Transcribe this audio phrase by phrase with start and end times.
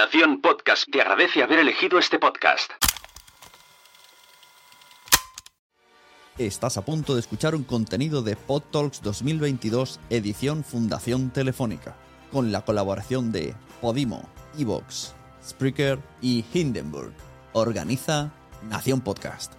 [0.00, 2.72] Nación Podcast te agradece haber elegido este podcast.
[6.38, 11.98] Estás a punto de escuchar un contenido de PodTalks 2022 edición Fundación Telefónica,
[12.32, 14.26] con la colaboración de Podimo,
[14.58, 15.14] Evox,
[15.46, 17.12] Spreaker y Hindenburg.
[17.52, 18.32] Organiza
[18.70, 19.52] Nación Podcast.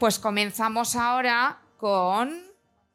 [0.00, 2.42] Pues comenzamos ahora con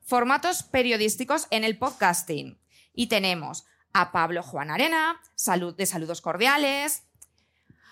[0.01, 2.59] formatos periodísticos en el podcasting.
[2.93, 7.03] Y tenemos a Pablo Juan Arena, salud, de Saludos Cordiales,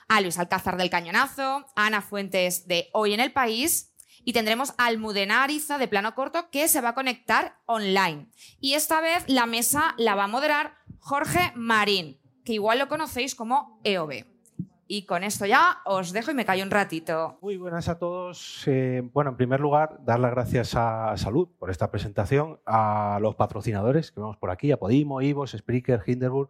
[0.08, 4.74] a Luis Alcázar del Cañonazo, a Ana Fuentes de Hoy en el País y tendremos
[4.78, 8.28] a Almudena Ariza de Plano Corto que se va a conectar online.
[8.60, 13.36] Y esta vez la mesa la va a moderar Jorge Marín, que igual lo conocéis
[13.36, 14.35] como EOB.
[14.88, 17.40] Y con esto ya os dejo y me callo un ratito.
[17.42, 18.64] Muy buenas a todos.
[18.68, 23.36] Eh, bueno, en primer lugar, dar las gracias a Salud por esta presentación, a los
[23.36, 26.50] patrocinadores que vemos por aquí, a Podimo, Ivos, Spreaker, Hinderburg,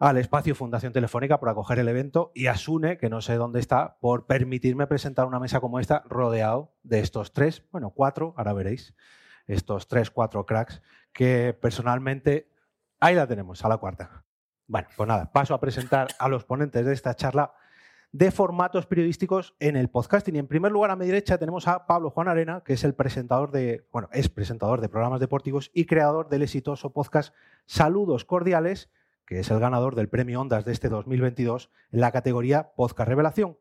[0.00, 3.60] al espacio Fundación Telefónica por acoger el evento y a Sune, que no sé dónde
[3.60, 8.52] está, por permitirme presentar una mesa como esta rodeado de estos tres, bueno, cuatro, ahora
[8.52, 8.94] veréis,
[9.46, 12.50] estos tres, cuatro cracks que personalmente,
[13.00, 14.24] ahí la tenemos, a la cuarta.
[14.68, 17.54] Bueno, pues nada, paso a presentar a los ponentes de esta charla
[18.12, 20.36] de formatos periodísticos en el podcasting.
[20.36, 22.94] Y en primer lugar, a mi derecha tenemos a Pablo Juan Arena, que es el
[22.94, 28.90] presentador de, bueno, es presentador de programas deportivos y creador del exitoso podcast Saludos Cordiales,
[29.24, 33.56] que es el ganador del premio Ondas de este 2022 en la categoría Podcast Revelación.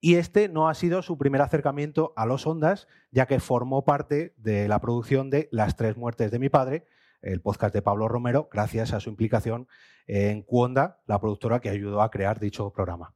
[0.00, 4.34] Y este no ha sido su primer acercamiento a los Ondas, ya que formó parte
[4.36, 6.86] de la producción de Las tres muertes de mi padre,
[7.22, 9.68] el podcast de Pablo Romero, gracias a su implicación
[10.06, 13.14] en Cuonda, la productora que ayudó a crear dicho programa.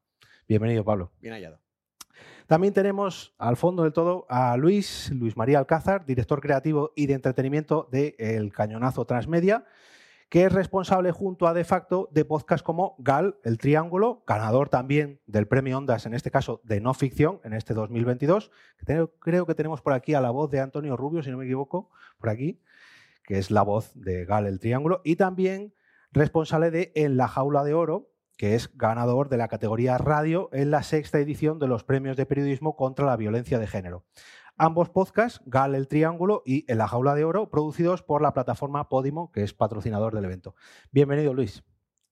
[0.48, 1.12] Bienvenido, Pablo.
[1.20, 1.58] Bien hallado.
[2.46, 7.14] También tenemos al fondo del todo a Luis, Luis María Alcázar, director creativo y de
[7.14, 9.64] entretenimiento de El Cañonazo Transmedia,
[10.28, 15.20] que es responsable junto a De facto de podcasts como Gal, El Triángulo, ganador también
[15.26, 18.50] del premio Ondas, en este caso de no ficción, en este 2022.
[19.20, 21.90] Creo que tenemos por aquí a la voz de Antonio Rubio, si no me equivoco,
[22.18, 22.60] por aquí
[23.24, 25.74] que es la voz de Gal el Triángulo, y también
[26.12, 30.70] responsable de En la Jaula de Oro, que es ganador de la categoría radio en
[30.70, 34.04] la sexta edición de los premios de periodismo contra la violencia de género.
[34.56, 38.88] Ambos podcasts, Gal el Triángulo y En la Jaula de Oro, producidos por la plataforma
[38.88, 40.54] Podimo, que es patrocinador del evento.
[40.92, 41.64] Bienvenido, Luis.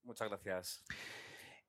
[0.02, 0.84] Muchas gracias.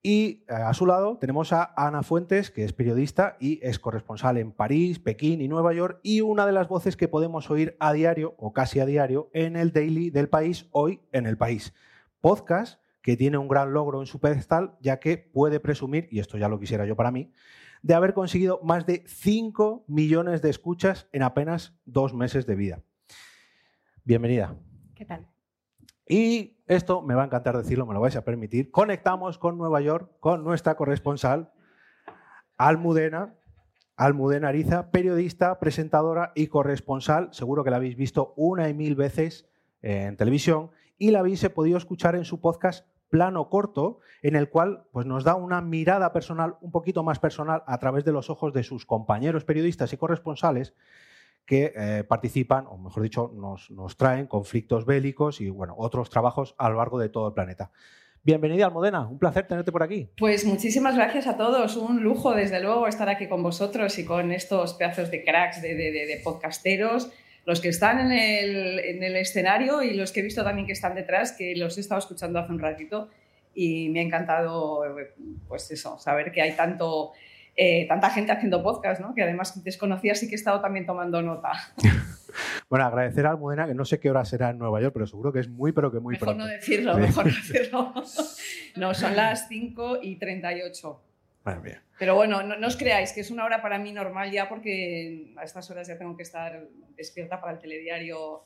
[0.06, 4.38] Y eh, a su lado tenemos a Ana Fuentes, que es periodista y es corresponsal
[4.38, 7.94] en París, Pekín y Nueva York, y una de las voces que podemos oír a
[7.94, 11.74] diario o casi a diario en el Daily del País, hoy en el País.
[12.20, 16.38] Podcast que tiene un gran logro en su pedestal, ya que puede presumir, y esto
[16.38, 17.32] ya lo quisiera yo para mí,
[17.82, 22.82] de haber conseguido más de 5 millones de escuchas en apenas dos meses de vida.
[24.06, 24.56] Bienvenida.
[24.96, 25.33] ¿Qué tal?
[26.08, 28.72] Y esto me va a encantar decirlo, me lo vais a permitir.
[28.72, 31.52] Conectamos con Nueva York, con nuestra corresponsal,
[32.58, 33.36] Almudena,
[33.96, 37.30] Almudena Ariza, periodista, presentadora y corresponsal.
[37.32, 39.48] Seguro que la habéis visto una y mil veces
[39.82, 44.86] en televisión y la habéis podido escuchar en su podcast Plano Corto, en el cual
[44.92, 48.54] pues, nos da una mirada personal, un poquito más personal, a través de los ojos
[48.54, 50.74] de sus compañeros periodistas y corresponsales
[51.46, 56.56] que eh, participan, o mejor dicho, nos, nos, traen conflictos bélicos y bueno, otros trabajos
[56.58, 57.72] a lo largo de todo el planeta.
[58.26, 60.10] Bienvenida, Almudena, un placer tenerte por aquí.
[60.18, 64.32] Pues muchísimas gracias a todos, un lujo desde luego estar aquí con vosotros y con
[64.32, 67.12] estos pedazos de cracks de, de, de podcasteros,
[67.46, 70.72] los que están en el, en el, escenario y los que he visto también que
[70.72, 73.10] están detrás, que los he estado escuchando hace un ratito
[73.54, 74.84] y me ha encantado,
[75.50, 77.12] pues eso, saber que hay tanto
[77.56, 79.14] eh, tanta gente haciendo podcast, ¿no?
[79.14, 81.52] que además desconocías y que he estado también tomando nota.
[82.70, 85.32] bueno, agradecer a Almudena, que no sé qué hora será en Nueva York, pero seguro
[85.32, 86.46] que es muy, pero que muy mejor pronto.
[86.46, 87.94] No decirlo, mejor no decirlo.
[88.76, 91.04] no, son las 5 y 38.
[91.44, 91.84] Madre mía.
[92.00, 95.34] Pero bueno, no, no, os creáis que es una hora para mí normal ya porque
[95.38, 98.46] a estas horas ya tengo que estar despierta para el telediario,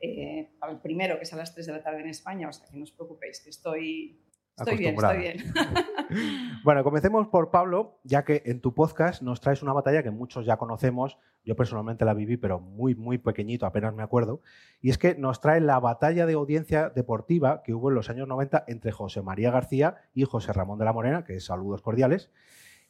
[0.00, 2.48] eh, para el primero, que es a las 3 de la tarde en España.
[2.48, 4.18] O sea, que no os preocupéis, que estoy
[4.58, 5.36] Estoy bien, estoy bien.
[6.64, 10.46] bueno, comencemos por Pablo, ya que en tu podcast nos traes una batalla que muchos
[10.46, 11.18] ya conocemos.
[11.44, 14.40] Yo personalmente la viví, pero muy, muy pequeñito, apenas me acuerdo.
[14.80, 18.28] Y es que nos trae la batalla de audiencia deportiva que hubo en los años
[18.28, 22.30] 90 entre José María García y José Ramón de la Morena, que es saludos cordiales.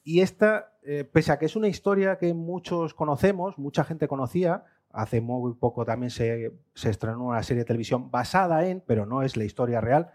[0.04, 4.62] Y esta, eh, pese a que es una historia que muchos conocemos, mucha gente conocía,
[4.92, 9.22] hace muy poco también se, se estrenó una serie de televisión basada en, pero no
[9.22, 10.12] es la historia real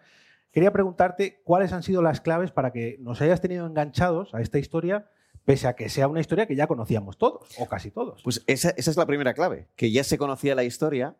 [0.51, 4.59] Quería preguntarte cuáles han sido las claves para que nos hayas tenido enganchados a esta
[4.59, 5.09] historia,
[5.45, 8.21] pese a que sea una historia que ya conocíamos todos, o casi todos.
[8.21, 11.15] Pues esa, es la primera clave, que ya se conocía la historia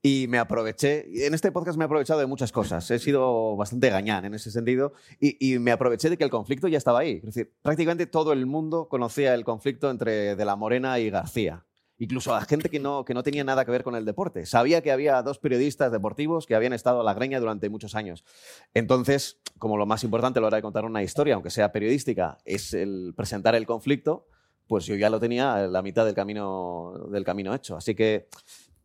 [0.00, 3.90] Y me aproveché, en este podcast me he aprovechado de muchas cosas, he sido bastante
[3.90, 7.16] gañán en ese sentido, y, y me aproveché de que el conflicto ya estaba ahí.
[7.16, 11.67] Es decir, prácticamente todo el mundo conocía el conflicto entre De la Morena y García
[11.98, 14.46] incluso a gente que no, que no tenía nada que ver con el deporte.
[14.46, 18.24] Sabía que había dos periodistas deportivos que habían estado a la greña durante muchos años.
[18.74, 22.38] Entonces, como lo más importante a la hora de contar una historia, aunque sea periodística,
[22.44, 24.26] es el presentar el conflicto,
[24.66, 27.76] pues yo ya lo tenía la mitad del camino, del camino hecho.
[27.76, 28.28] Así que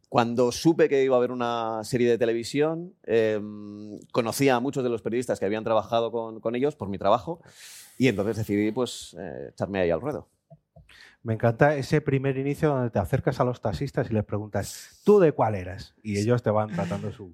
[0.09, 4.89] cuando supe que iba a haber una serie de televisión, em, conocía a muchos de
[4.89, 7.41] los periodistas que habían trabajado con, con ellos por mi trabajo
[7.97, 10.27] y entonces decidí pues, eh, echarme ahí al ruedo.
[11.23, 15.19] Me encanta ese primer inicio donde te acercas a los taxistas y les preguntas, ¿tú
[15.19, 15.95] de cuál eras?
[16.03, 17.33] Y ellos te van tratando su...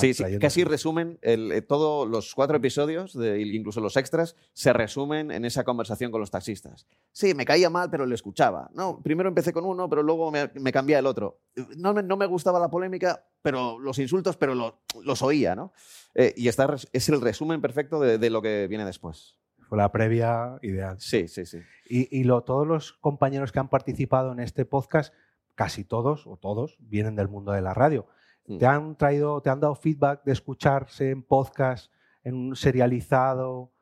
[0.00, 5.44] sí, sí casi resumen, eh, todos los cuatro episodios, incluso los extras, se resumen en
[5.44, 6.88] esa conversación con los taxistas.
[7.12, 8.68] Sí, me caía mal, pero le escuchaba.
[8.74, 11.38] No, primero empecé con uno, pero luego me, me cambié al otro.
[11.76, 15.72] No me, no me, gustaba la polémica, pero los insultos, pero los oía, ¿no?
[16.16, 19.36] Eh, y esta es el resumen perfecto de lo que viene después.
[19.74, 20.96] La previa ideal.
[20.98, 21.58] Sí, sí, sí.
[21.88, 25.14] Y, y lo, todos los compañeros que han participado en este podcast,
[25.54, 28.06] casi todos o todos, vienen del mundo de la radio.
[28.46, 28.58] Mm.
[28.58, 31.92] ¿Te han traído, te han dado feedback de escucharse en podcast,
[32.22, 33.72] en un serializado?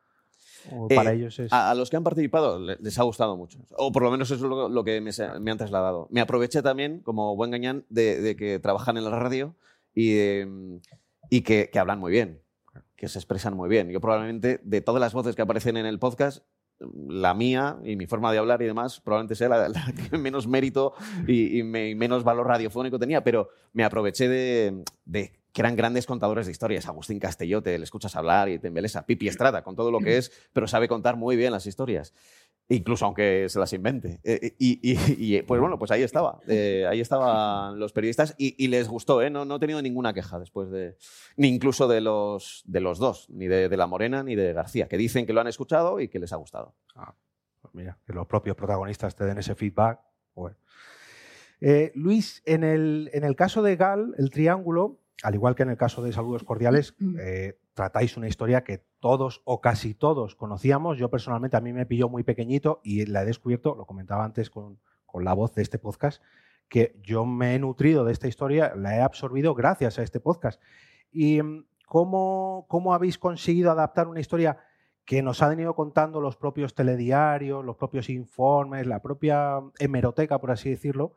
[0.71, 1.51] O para eh, ellos es...
[1.51, 3.59] a, los que han participado les ha gustado mucho.
[3.77, 6.07] O por lo menos eso es lo, lo que me, me, han trasladado.
[6.09, 9.55] Me aproveché también, como buen gañán, de, de que trabajan en la radio
[9.93, 10.47] y, eh,
[11.29, 12.42] y que, que hablan muy bien
[12.95, 13.89] que se expresan muy bien.
[13.89, 16.43] Yo probablemente, de todas las voces que aparecen en el podcast,
[17.07, 20.93] la mía y mi forma de hablar y demás probablemente sea la, que menos mérito
[21.27, 26.51] y, menos valor radiofónico tenía, pero me aproveché de, de, que eran grandes contadores de
[26.51, 26.87] historias.
[26.87, 29.05] Agustín Castellote, le escuchas hablar y te embelesa.
[29.05, 32.13] Pipi Estrada, con todo lo que es, pero sabe contar muy bien las historias
[32.69, 34.19] incluso aunque se las invente.
[34.23, 36.39] Eh, y, pues bueno, pues ahí estaba.
[36.47, 39.29] Eh, ahí estaban los periodistas y, les gustó, ¿eh?
[39.29, 40.97] No, no, he tenido ninguna queja después de.
[41.37, 44.87] Ni incluso de los, de los dos, ni de, de, La Morena ni de García,
[44.87, 46.75] que dicen que lo han escuchado y que les ha gustado.
[46.95, 47.15] Ah,
[47.61, 49.99] pues mira, que los propios protagonistas te den ese feedback.
[50.35, 50.57] Bueno.
[51.93, 55.77] Luis, en el, en el caso de Gal, el triángulo, al igual que en el
[55.77, 60.97] caso de Saludos Cordiales, eh, tratáis una historia que todos o casi todos conocíamos.
[60.97, 64.49] Yo personalmente a mí me pilló muy pequeñito y la he descubierto, lo comentaba antes
[64.49, 66.21] con, con la voz de este podcast,
[66.67, 70.61] que yo me he nutrido de esta historia, la he absorbido gracias a este podcast.
[71.11, 74.57] ¿Y mm, cómo, cómo habéis conseguido adaptar una historia
[75.05, 80.51] que nos han ido contando los propios telediarios, los propios informes, la propia hemeroteca, por
[80.51, 81.13] así decirlo,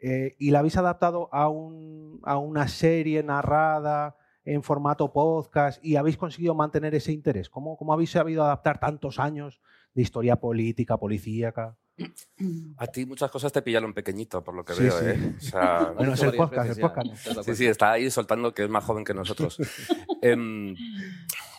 [0.00, 5.96] eh, y la habéis adaptado a, un, a una serie narrada en formato podcast y
[5.96, 7.50] habéis conseguido mantener ese interés?
[7.50, 9.60] ¿Cómo, cómo habéis sabido adaptar tantos años
[9.94, 11.76] de historia política, policíaca?
[12.78, 15.00] A ti muchas cosas te pillaron pequeñito, por lo que veo.
[15.00, 15.34] ¿eh?
[15.36, 17.42] O sea, bueno, es el podcast, el podcast.
[17.42, 19.58] Sí, sí, está ahí soltando que es más joven que nosotros.
[20.22, 20.74] eh,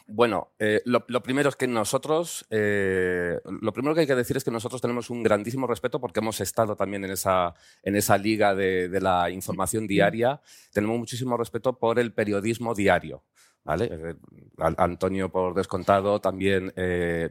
[0.07, 4.43] bueno, eh, lo, primero es que nosotros, eh, lo primero que hay que decir es
[4.45, 8.55] que nosotros tenemos un grandísimo respeto porque hemos estado también en esa, en esa liga
[8.55, 10.41] de, la información diaria.
[10.71, 13.23] Tenemos muchísimo respeto por el periodismo diario.
[13.65, 13.89] ¿Vale?
[13.91, 14.15] Eh,
[14.77, 16.73] Antonio, por descontado, también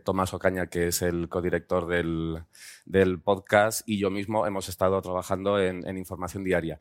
[0.05, 2.43] Tomás Ocaña, que es el codirector del,
[2.85, 6.79] del, podcast, y yo mismo hemos estado trabajando en, en información diaria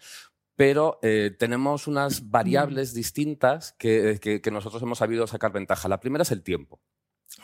[0.56, 5.90] pero eh, tenemos unas variables distintas que, nosotros hemos sabido sacar ventaja.
[5.90, 6.80] La primera es el tiempo.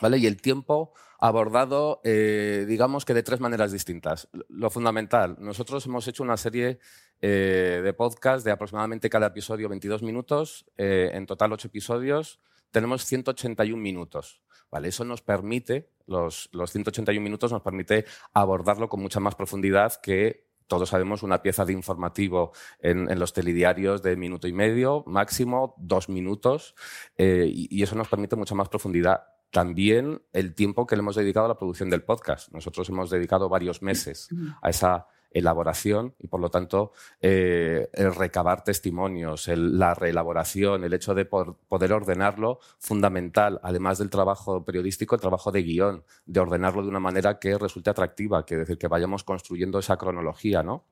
[0.00, 0.16] ¿Vale?
[0.16, 4.28] Y el tiempo abordado, eh, digamos que de tres maneras distintas.
[4.48, 6.78] Lo fundamental, nosotros hemos hecho una serie
[7.20, 12.40] eh, de podcast de aproximadamente cada episodio 22 minutos, en total 8 episodios,
[12.70, 14.40] tenemos 181 minutos.
[14.70, 14.88] ¿Vale?
[14.88, 20.46] Eso nos permite, los, los 181 minutos nos permite abordarlo con mucha más profundidad que
[20.72, 26.08] todos sabemos, una pieza de informativo en, los telediarios de minuto y medio, máximo dos
[26.08, 26.74] minutos,
[27.18, 29.24] eh, y, eso nos permite mucha más profundidad.
[29.50, 32.50] También el tiempo que le hemos dedicado a la producción del podcast.
[32.52, 34.30] Nosotros hemos dedicado varios meses
[34.62, 41.14] a esa elaboración y, por lo tanto, eh, el recabar testimonios, la reelaboración, el hecho
[41.14, 46.88] de poder ordenarlo, fundamental, además del trabajo periodístico, el trabajo de guion, de ordenarlo de
[46.88, 50.84] una manera que resulte atractiva, que decir, que vayamos construyendo esa cronología, ¿no?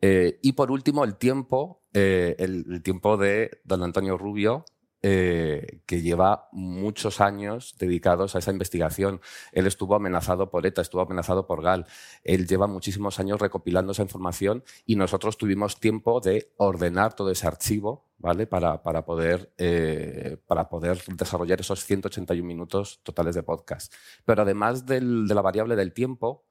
[0.00, 4.64] Eh, y por último, el tiempo, eh, el, tiempo de don Antonio Rubio,
[5.02, 9.22] eh, que lleva muchos años dedicados a esa investigación.
[9.50, 11.86] Él estuvo amenazado por ETA, estuvo amenazado por GAL.
[12.22, 17.46] Él lleva muchísimos años recopilando esa información y nosotros tuvimos tiempo de ordenar todo ese
[17.46, 18.46] archivo ¿vale?
[18.46, 23.94] para, para poder, eh, para poder desarrollar esos 181 minutos totales de podcast.
[24.26, 26.44] Pero además de la variable del tiempo,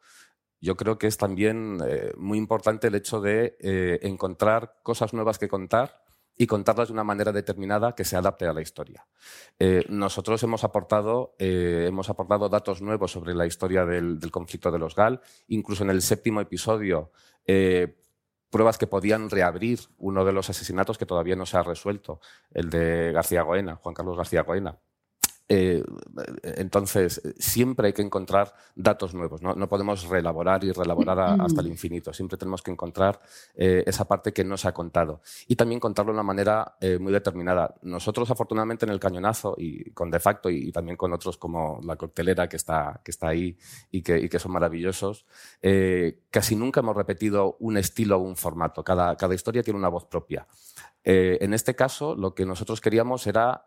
[0.60, 3.58] yo creo que es también eh, muy importante el hecho de
[4.02, 6.09] encontrar cosas nuevas que contar
[6.40, 9.06] y contarlas de una manera determinada que se adapte a la historia.
[9.60, 14.96] Eh, nosotros hemos aportado, hemos aportado datos nuevos sobre la historia del, conflicto de los
[14.96, 17.12] GAL, incluso en el séptimo episodio
[18.50, 22.20] pruebas que podían reabrir uno de los asesinatos que todavía no se ha resuelto,
[22.52, 24.78] el de García Goena, Juan Carlos García Goena.
[25.52, 25.84] Eh,
[26.44, 29.42] entonces, siempre hay que encontrar datos nuevos.
[29.42, 32.14] No, podemos reelaborar y reelaborar hasta el infinito.
[32.14, 33.20] Siempre tenemos que encontrar
[33.56, 35.22] eh, esa parte que no se ha contado.
[35.48, 37.74] Y también contarlo de una manera eh, muy determinada.
[37.82, 41.96] Nosotros, afortunadamente, en el cañonazo y con De facto y, también con otros como La
[41.96, 43.58] Coctelera, que está, que está ahí
[43.92, 45.26] y que, y que son maravillosos,
[46.30, 48.84] casi nunca hemos repetido un estilo o un formato.
[48.84, 50.46] Cada, cada historia tiene una voz propia.
[51.04, 53.66] En este caso, lo que nosotros queríamos era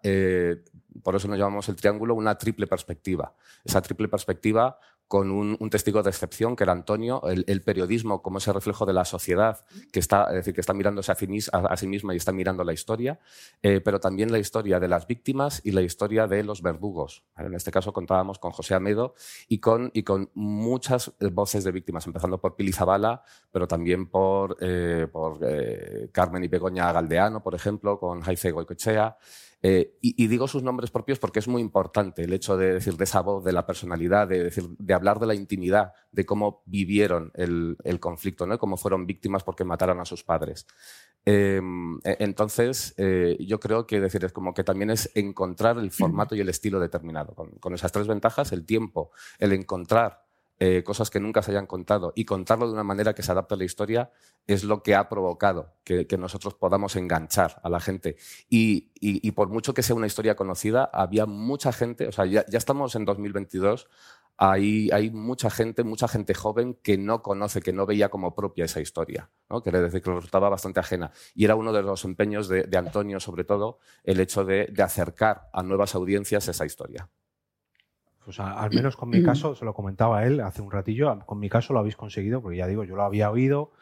[1.03, 3.35] por eso nos llamamos el triángulo, una triple perspectiva.
[3.65, 4.79] Esa triple perspectiva
[5.13, 9.05] con un, testigo de excepción, que era Antonio, el, periodismo como ese reflejo de la
[9.05, 12.73] sociedad, que está, es decir, que está mirándose a, sí misma y está mirando la
[12.73, 13.21] historia,
[13.63, 17.25] eh, pero también la historia de las víctimas y la historia de los verdugos.
[17.37, 19.13] En este caso contábamos con José Amedo
[19.49, 24.57] y con, y con muchas voces de víctimas, empezando por Pili Zabala, pero también por,
[24.63, 29.19] eh, por eh, Carmen y Begoña Galdeano, por ejemplo, con Jaice Goicoechea.
[29.65, 33.05] Eh, y, digo sus nombres propios porque es muy importante el hecho de decir de
[33.05, 37.31] esa voz, de la personalidad, de, decir, de hablar de la intimidad, de cómo vivieron
[37.35, 38.59] el, conflicto, ¿no?
[38.59, 40.67] cómo fueron víctimas porque mataron a sus padres.
[41.25, 45.93] Em, e, entonces, eh, yo creo que decir, es como que también es encontrar el
[45.93, 47.35] formato y el estilo determinado.
[47.61, 50.22] con esas tres ventajas, el tiempo, el encontrar
[50.65, 53.55] eh, cosas que nunca se hayan contado y contarlo de una manera que se adapte
[53.55, 54.13] a la historia
[54.47, 58.15] es lo que ha provocado que, nosotros podamos enganchar a la gente.
[58.49, 62.95] Y, por mucho que sea una historia conocida, había mucha gente, o sea, ya, estamos
[62.95, 63.89] en 2022,
[64.37, 68.67] hay, hay, mucha gente, mucha gente joven que no conoce, que no veía como propia
[68.67, 69.65] esa historia, ¿no?
[69.65, 71.11] que le resultaba bastante ajena.
[71.35, 75.65] Y era uno de los empeños de, Antonio, sobre todo, el hecho de acercar a
[75.65, 77.11] nuevas audiencias esa historia.
[78.25, 81.49] Pues al menos con mi caso, se lo comentaba él hace un ratillo, con mi
[81.49, 83.73] caso lo habéis conseguido, porque ya digo, yo lo había oído,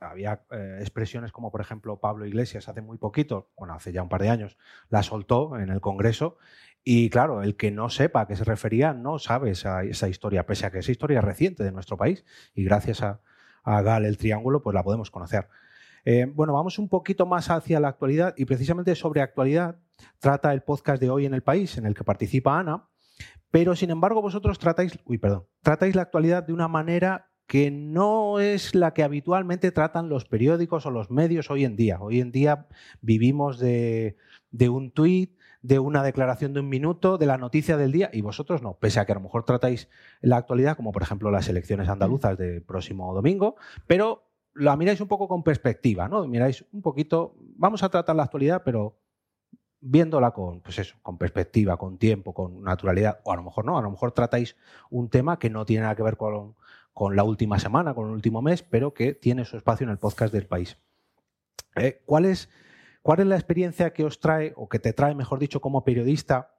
[0.00, 4.08] había eh, expresiones como por ejemplo Pablo Iglesias hace muy poquito, bueno, hace ya un
[4.08, 4.56] par de años,
[4.88, 6.36] la soltó en el Congreso.
[6.84, 10.66] Y claro, el que no sepa a qué se refería no sabe esa, historia, pese
[10.66, 12.24] a que es historia reciente de nuestro país.
[12.54, 13.20] Y gracias a,
[13.64, 15.48] Gal el Triángulo pues la podemos conocer.
[16.04, 19.76] Eh, bueno, vamos un poquito más hacia la actualidad y precisamente sobre actualidad
[20.20, 22.88] trata el podcast de hoy en el país en el que participa Ana
[23.50, 28.40] pero sin embargo vosotros tratáis, uy, perdón, tratáis la actualidad de una manera que no
[28.40, 31.98] es la que habitualmente tratan los periódicos o los medios hoy en día.
[31.98, 32.66] Hoy en día
[33.00, 34.16] vivimos de,
[34.68, 38.62] un tuit, de una declaración de un minuto, de la noticia del día, y vosotros
[38.62, 39.88] no, pese a que a lo mejor tratáis
[40.20, 45.08] la actualidad, como por ejemplo las elecciones andaluzas del próximo domingo, pero la miráis un
[45.08, 46.26] poco con perspectiva, ¿no?
[46.26, 48.98] Miráis un poquito, vamos a tratar la actualidad, pero
[49.80, 53.78] viéndola con, pues eso, con perspectiva, con tiempo, con naturalidad, o a lo mejor no,
[53.78, 54.56] a lo mejor tratáis
[54.90, 56.56] un tema que no tiene nada que ver con,
[57.14, 60.32] la última semana, con el último mes, pero que tiene su espacio en el podcast
[60.32, 60.78] del país.
[61.76, 62.48] Eh, ¿cuál, es,
[63.02, 66.56] ¿Cuál es la experiencia que os trae, o que te trae, mejor dicho, como periodista,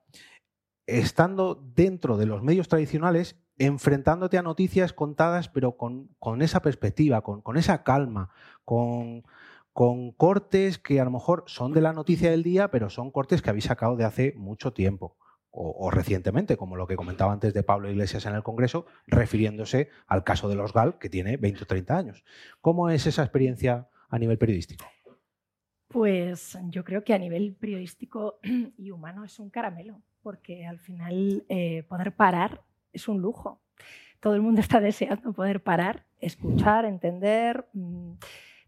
[0.88, 7.42] estando dentro de los medios tradicionales, enfrentándote a noticias contadas, pero con, esa perspectiva, con,
[7.42, 8.30] con esa calma,
[8.64, 9.26] con,
[9.74, 13.42] con cortes que a lo mejor son de la noticia del día, pero son cortes
[13.42, 15.18] que habéis sacado de hace mucho tiempo.
[15.52, 20.24] O, recientemente, como lo que comentaba antes de Pablo Iglesias en el Congreso, refiriéndose al
[20.24, 22.24] caso de los GAL, que tiene 20 o 30 años.
[22.62, 24.86] ¿Cómo es esa experiencia a nivel periodístico?
[25.88, 28.40] Pues yo creo que a nivel periodístico
[28.78, 32.62] y humano es un caramelo, porque al final eh, poder parar
[32.94, 33.60] es un lujo.
[34.20, 37.68] Todo el mundo está deseando poder parar, escuchar, entender.
[37.74, 38.14] Mm,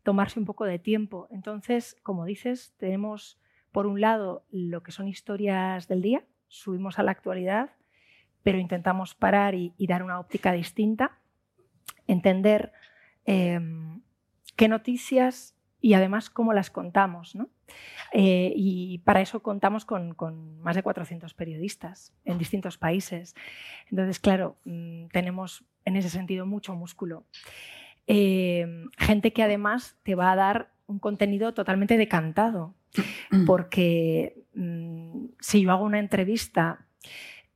[0.03, 1.27] tomarse un poco de tiempo.
[1.31, 3.39] Entonces, como dices, tenemos
[3.71, 7.71] por un lado lo que son historias del día, subimos a la actualidad,
[8.43, 11.19] pero intentamos parar y, dar una óptica distinta,
[12.07, 12.73] entender
[13.25, 14.01] em,
[14.55, 17.35] qué noticias y además cómo las contamos.
[18.13, 20.15] Eh, y para eso contamos con,
[20.59, 23.35] más de 400 periodistas en distintos países.
[23.89, 27.25] Entonces, claro, mm, tenemos en ese sentido mucho músculo.
[28.07, 28.65] Eh,
[28.97, 32.73] gente que además te va a dar un contenido totalmente decantado,
[33.31, 33.45] mm.
[33.45, 36.85] porque mm, si yo hago una entrevista,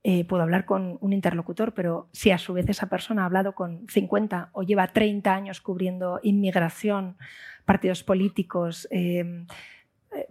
[0.02, 3.54] eh, puedo hablar con un interlocutor, pero si a su vez esa persona ha hablado
[3.54, 7.16] con 50 o lleva 30 años cubriendo inmigración,
[7.64, 9.46] partidos políticos, em,
[10.14, 10.28] eh,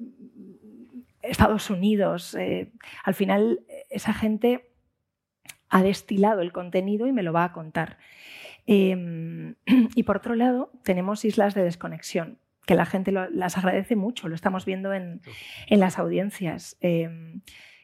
[1.22, 2.38] Estados Unidos,
[3.04, 4.70] al final esa gente
[5.70, 7.98] ha destilado el contenido y me lo va a contar.
[8.66, 9.56] Em,
[9.96, 14.36] y por otro lado, tenemos islas de desconexión, que la gente las agradece mucho, lo
[14.36, 15.22] estamos viendo en,
[15.70, 16.78] las audiencias.
[16.82, 17.42] Em,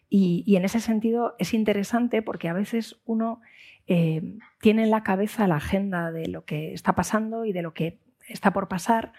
[0.09, 3.41] y, en ese sentido es interesante porque a veces uno
[3.87, 7.73] em, tiene en la cabeza la agenda de lo que está pasando y de lo
[7.73, 9.13] que está por pasar,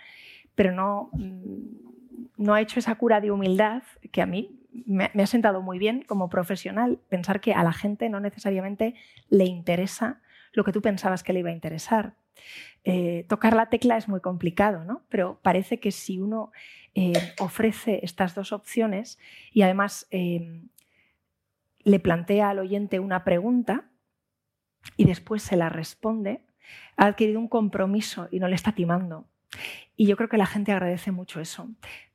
[0.54, 5.26] pero no, mm, no ha hecho esa cura de humildad que a mí me, ha
[5.26, 8.95] sentado muy bien como profesional, pensar que a la gente no necesariamente
[9.28, 10.21] le interesa
[10.52, 12.14] lo que tú pensabas que le iba a interesar.
[12.85, 15.02] Eh, tocar la tecla es muy complicado, ¿no?
[15.09, 16.50] pero parece que si uno
[16.94, 19.18] eh, ofrece estas dos opciones
[19.52, 20.62] y además eh,
[21.85, 23.90] le plantea al oyente una pregunta
[24.97, 26.44] y después se la responde,
[26.97, 29.26] ha adquirido un compromiso y no le está timando.
[29.97, 31.68] Y yo creo que la gente agradece mucho eso.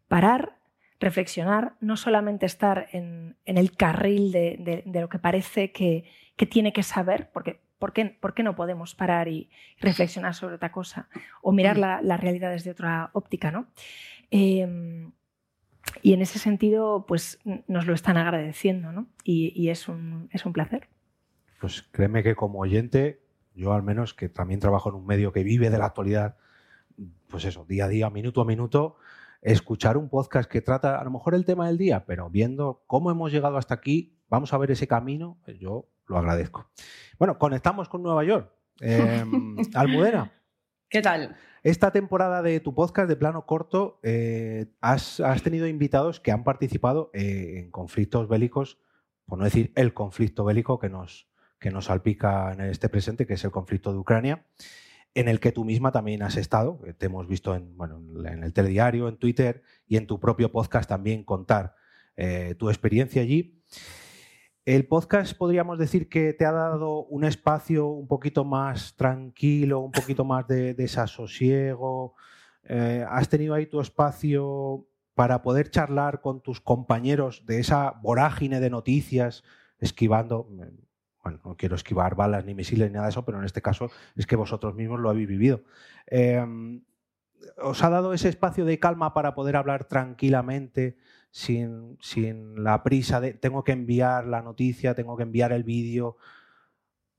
[0.07, 0.57] Parar,
[0.99, 6.05] reflexionar, no solamente estar en, el carril de, lo que parece que,
[6.49, 11.07] tiene que saber, porque ¿por qué, no podemos parar y reflexionar sobre otra cosa?
[11.41, 13.67] O mirar la, realidad desde otra óptica, ¿no?
[14.31, 15.11] Em,
[16.01, 19.07] y en ese sentido, pues nos lo están agradeciendo, ¿no?
[19.23, 20.89] Y, es, un, es un placer.
[21.59, 23.21] Pues créeme que como oyente,
[23.55, 26.37] yo al menos que también trabajo en un medio que vive de la actualidad,
[27.27, 28.97] pues eso, día a día, minuto a minuto,
[29.41, 33.11] escuchar un podcast que trata a lo mejor el tema del día, pero viendo cómo
[33.11, 36.69] hemos llegado hasta aquí, vamos a ver ese camino, yo lo agradezco.
[37.17, 38.51] Bueno, conectamos con Nueva York.
[38.79, 40.31] Em, Almudena.
[40.89, 41.35] ¿Qué tal?
[41.63, 47.09] Esta temporada de tu podcast de plano corto eh, has, tenido invitados que han participado
[47.13, 48.79] eh, en conflictos bélicos,
[49.25, 51.27] por no decir el conflicto bélico que nos,
[51.59, 54.45] que nos salpica en este presente, que es el conflicto de Ucrania
[55.17, 56.79] en el que tú misma también has estado.
[56.99, 60.87] Te hemos visto en, bueno, en el telediario, en Twitter y en tu propio podcast
[60.87, 61.73] también contar
[62.15, 63.59] eh, tu experiencia allí.
[64.67, 69.93] El podcast podríamos decir que te ha dado un espacio un poquito más tranquilo, un
[69.93, 72.15] poquito más de desasosiego.
[72.63, 78.59] Eh, has tenido ahí tu espacio para poder charlar con tus compañeros de esa vorágine
[78.59, 79.45] de noticias,
[79.79, 80.49] esquivando,
[81.23, 83.89] bueno, no quiero esquivar balas ni misiles ni nada de eso, pero en este caso
[84.17, 85.61] es que vosotros mismos lo habéis vivido.
[86.07, 86.83] Em,
[87.55, 90.97] ¿Os ha dado ese espacio de calma para poder hablar tranquilamente,
[91.31, 91.97] sin,
[92.63, 96.17] la prisa de tengo que enviar la noticia, tengo que enviar el vídeo?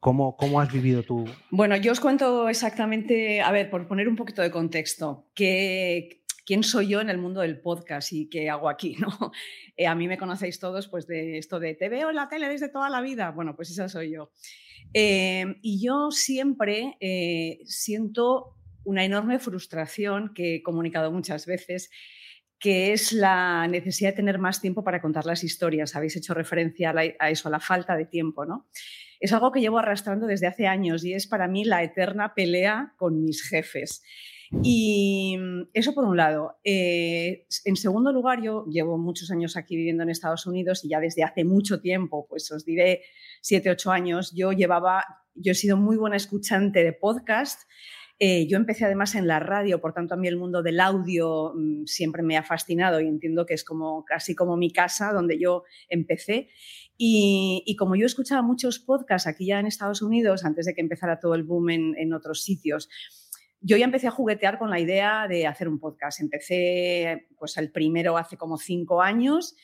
[0.01, 1.25] ¿Cómo, ¿Cómo, has vivido tú?
[1.51, 6.63] Bueno, yo os cuento exactamente, a ver, por poner un poquito de contexto, que quién
[6.63, 9.33] soy yo en el mundo del podcast y qué hago aquí, ¿no?
[9.77, 12.49] Eh, a mí me conocéis todos pues de esto de te veo en la tele
[12.49, 13.33] desde toda la vida.
[13.33, 14.31] Bueno, pues esa soy yo.
[14.95, 21.91] Eh, y yo siempre eh, siento una enorme frustración que he comunicado muchas veces,
[22.59, 25.95] que es la necesidad de tener más tiempo para contar las historias.
[25.95, 28.69] Habéis hecho referencia a, eso, a la falta de tiempo, ¿no?
[29.21, 32.95] Es algo que llevo arrastrando desde hace años y es para mí la eterna pelea
[32.97, 34.03] con mis jefes.
[34.63, 35.37] Y
[35.75, 36.59] eso por un lado.
[36.65, 41.01] Eh, en segundo lugar, yo llevo muchos años aquí viviendo en Estados Unidos y ya
[41.01, 43.03] desde hace mucho tiempo, pues os diré
[43.41, 47.69] siete, ocho años, yo llevaba, yo he sido muy buena escuchante de podcast.
[48.21, 51.53] Eh, yo empecé además en la radio, por tanto a mí el mundo del audio
[51.55, 55.39] mm, siempre me ha fascinado y entiendo que es como casi como mi casa donde
[55.39, 56.49] yo empecé.
[56.97, 61.21] Y, como yo escuchaba muchos podcasts aquí ya en Estados Unidos, antes de que empezara
[61.21, 62.89] todo el boom en, en otros sitios,
[63.61, 66.21] yo ya empecé a juguetear con la idea de hacer un podcast.
[66.21, 69.55] Empecé, pues el primero hace como cinco años,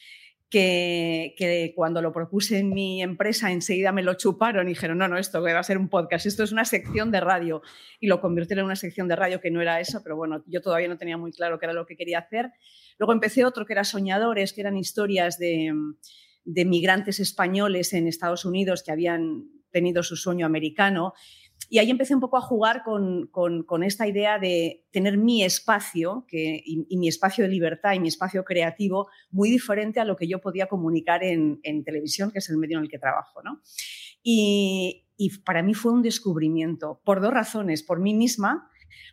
[0.51, 5.19] que, cuando lo propuse en mi empresa enseguida me lo chuparon y dijeron, no, no,
[5.19, 7.63] esto va a ser un podcast, esto es una sección de radio.
[8.01, 10.61] Y lo convirtieron en una sección de radio que no era eso, pero bueno, yo
[10.61, 12.53] todavía no tenía muy claro qué era lo que quería hacer.
[12.99, 15.73] Luego empecé otro que era Soñadores, que eran historias de,
[16.45, 21.15] de migrantes españoles en Estados Unidos que habían tenido su sueño americano
[21.75, 26.97] y ahí empecé un poco a jugar con, esta idea de tener mi espacio y,
[26.97, 30.67] mi espacio de libertad y mi espacio creativo muy diferente a lo que yo podía
[30.67, 33.41] comunicar en, televisión, que es el medio en el que trabajo.
[34.23, 35.07] Y,
[35.45, 37.83] para mí fue un descubrimiento por dos razones.
[37.83, 38.71] Por mí misma,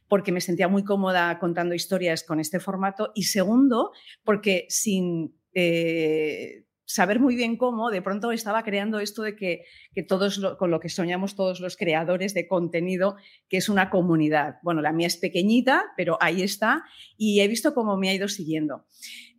[0.07, 3.91] porque me sentía muy cómoda contando historias con este formato y segundo,
[4.23, 5.35] porque sin...
[5.53, 9.63] Eh, saber muy bien cómo, de pronto estaba creando esto de que,
[10.07, 13.15] todos con lo que soñamos todos los creadores de contenido,
[13.49, 14.55] que es una comunidad.
[14.63, 16.83] Bueno, la mía es pequeñita, pero ahí está
[17.17, 18.85] y he visto cómo me ha ido siguiendo.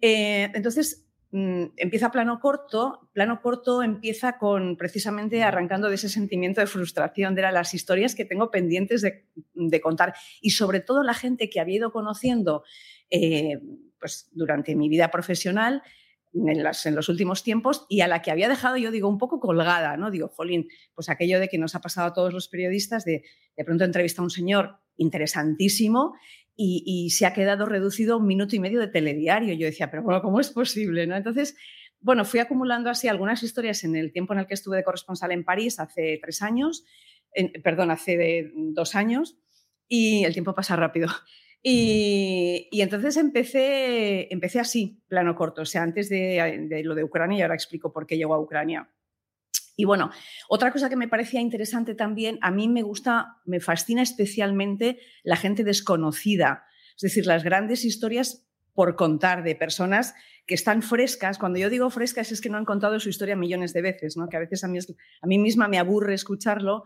[0.00, 3.10] Eh, entonces, mm, empieza plano corto.
[3.12, 8.24] Plano corto empieza con precisamente arrancando de ese sentimiento de frustración de las historias que
[8.24, 12.62] tengo pendientes de, contar y sobre todo la gente que había ido conociendo
[13.10, 13.58] eh,
[13.98, 15.82] pues, durante mi vida profesional
[16.34, 19.96] en, los últimos tiempos y a la que había dejado yo digo un poco colgada,
[19.96, 20.10] ¿no?
[20.10, 23.22] Digo, jolín, pues aquello de que nos ha pasado a todos los periodistas de
[23.56, 26.14] de pronto entrevista a un señor interesantísimo
[26.54, 29.54] y, se ha quedado reducido un minuto y medio de telediario.
[29.54, 31.06] Yo decía, pero bueno, ¿cómo es posible?
[31.06, 31.16] ¿no?
[31.16, 31.56] Entonces,
[31.98, 35.32] bueno, fui acumulando así algunas historias en el tiempo en el que estuve de corresponsal
[35.32, 36.84] en París, hace tres años,
[37.64, 39.38] perdón, hace dos años,
[39.88, 41.08] y el tiempo pasa rápido.
[41.62, 47.42] Y, entonces empecé, empecé así, plano corto, o sea, antes de, lo de Ucrania, y
[47.42, 48.90] ahora explico por qué llegó a Ucrania.
[49.76, 50.10] Y bueno,
[50.48, 55.36] otra cosa que me parecía interesante también, a mí me gusta, me fascina especialmente la
[55.36, 58.44] gente desconocida, es decir, las grandes historias
[58.74, 60.14] por contar de personas
[60.46, 61.38] que están frescas.
[61.38, 64.28] Cuando yo digo frescas es que no han contado su historia millones de veces, ¿no?
[64.28, 66.84] que a veces a mí, a mí misma me aburre escucharlo.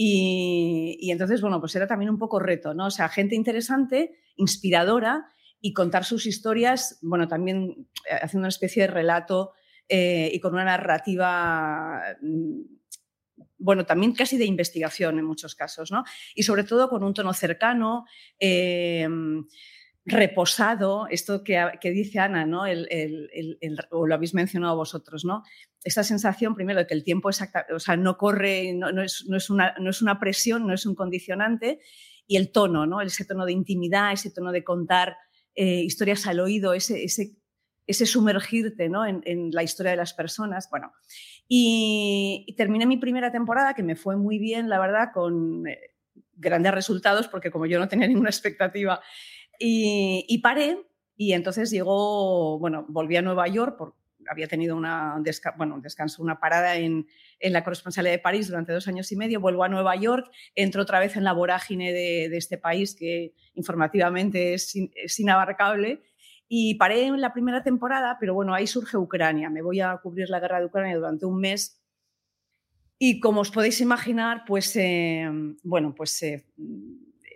[0.00, 2.86] Y, entonces, bueno, pues era también un poco reto, ¿no?
[2.86, 5.26] O sea, gente interesante, inspiradora
[5.60, 9.54] y contar sus historias, bueno, también eh, haciendo una especie de relato
[9.88, 12.60] eh, y con una narrativa, mm,
[13.58, 16.04] bueno, también casi de investigación en muchos casos, ¿no?
[16.36, 18.04] Y sobre todo con un tono cercano.
[18.38, 19.08] Eh,
[20.08, 22.62] reposado, esto que, dice Ana, ¿no?
[23.90, 25.42] o lo habéis mencionado vosotros, ¿no?
[25.84, 29.90] Esta sensación, primero, de que el tiempo o sea, no corre, no, es, una, no,
[29.90, 31.80] es, una, presión, no es un condicionante,
[32.26, 33.00] y el tono, ¿no?
[33.00, 35.16] Ese tono de intimidad, ese tono de contar
[35.54, 39.04] eh, historias al oído, ese sumergirte ¿no?
[39.06, 40.68] en, la historia de las personas.
[40.70, 40.92] Bueno,
[41.48, 45.96] y, terminé mi primera temporada, que me fue muy bien, la verdad, con eh,
[46.34, 49.00] grandes resultados, porque como yo no tenía ninguna expectativa,
[49.58, 50.78] y, paré,
[51.16, 53.96] y entonces llegó, bueno, volví a Nueva York, por,
[54.30, 55.20] había tenido una,
[55.56, 57.06] bueno, un descanso, una parada en,
[57.40, 60.82] en, la corresponsalía de París durante dos años y medio, vuelvo a Nueva York, entro
[60.82, 66.02] otra vez en la vorágine de, este país que informativamente es, es inabarcable
[66.48, 69.50] y paré en la primera temporada, pero bueno, ahí surge Ucrania.
[69.50, 71.82] Me voy a cubrir la guerra de Ucrania durante un mes.
[72.98, 75.28] Y como os podéis imaginar, pues, eh,
[75.62, 76.46] bueno, pues eh,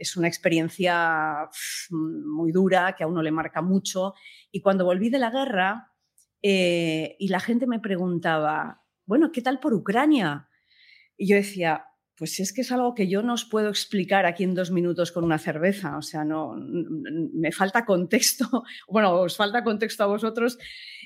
[0.02, 1.48] es una experiencia
[1.90, 4.14] muy dura que a uno le marca mucho.
[4.50, 5.92] Y cuando volví de la guerra
[6.42, 10.48] eh, y la gente me preguntaba, bueno, ¿qué tal por Ucrania?
[11.16, 11.84] Y yo decía,
[12.16, 15.12] pues es que es algo que yo no os puedo explicar aquí en dos minutos
[15.12, 20.58] con una cerveza, o sea, no, me falta contexto, bueno, os falta contexto a vosotros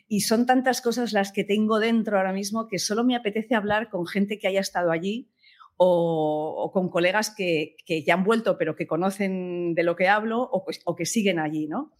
[0.08, 3.90] y son tantas cosas las que tengo dentro ahora mismo que solo me apetece hablar
[3.90, 5.30] con gente que haya estado allí
[5.76, 10.64] o, con colegas que, ya han vuelto pero que conocen de lo que hablo o,
[10.64, 11.92] pues, que siguen allí, ¿no?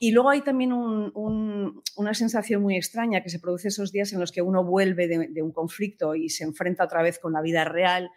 [0.00, 4.30] Y luego hay también una sensación muy extraña que se produce esos días en los
[4.30, 8.08] que uno vuelve de, un conflicto y se enfrenta otra vez con la vida real.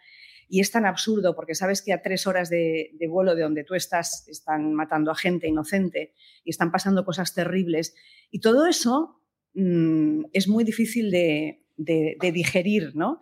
[0.48, 3.74] Y es tan absurdo porque sabes que a tres horas de, vuelo de donde tú
[3.74, 6.12] estás están matando a gente inocente
[6.44, 7.96] y están pasando cosas terribles.
[8.30, 9.20] Y todo eso
[9.54, 13.18] mm, es muy difícil de, de digerir, ¿no?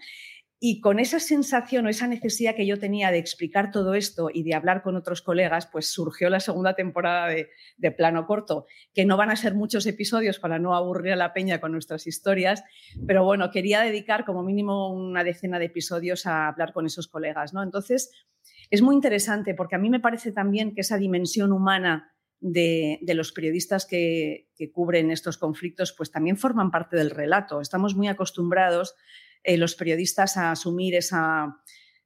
[0.63, 4.43] Y con esa sensación o esa necesidad que yo tenía de explicar todo esto y
[4.43, 9.17] de hablar con otros colegas, pues surgió la segunda temporada de, Plano Corto, que no
[9.17, 12.63] van a ser muchos episodios para no aburrir a la peña con nuestras historias,
[13.07, 17.55] pero bueno, quería dedicar como mínimo una decena de episodios a hablar con esos colegas,
[17.55, 17.63] ¿no?
[17.63, 18.11] Entonces,
[18.69, 23.33] es muy interesante porque a mí me parece también que esa dimensión humana de, los
[23.33, 27.63] periodistas que, que cubren estos conflictos, pues también forman parte del relato.
[27.63, 28.95] Estamos muy acostumbrados
[29.43, 31.57] eh, los periodistas a asumir esa,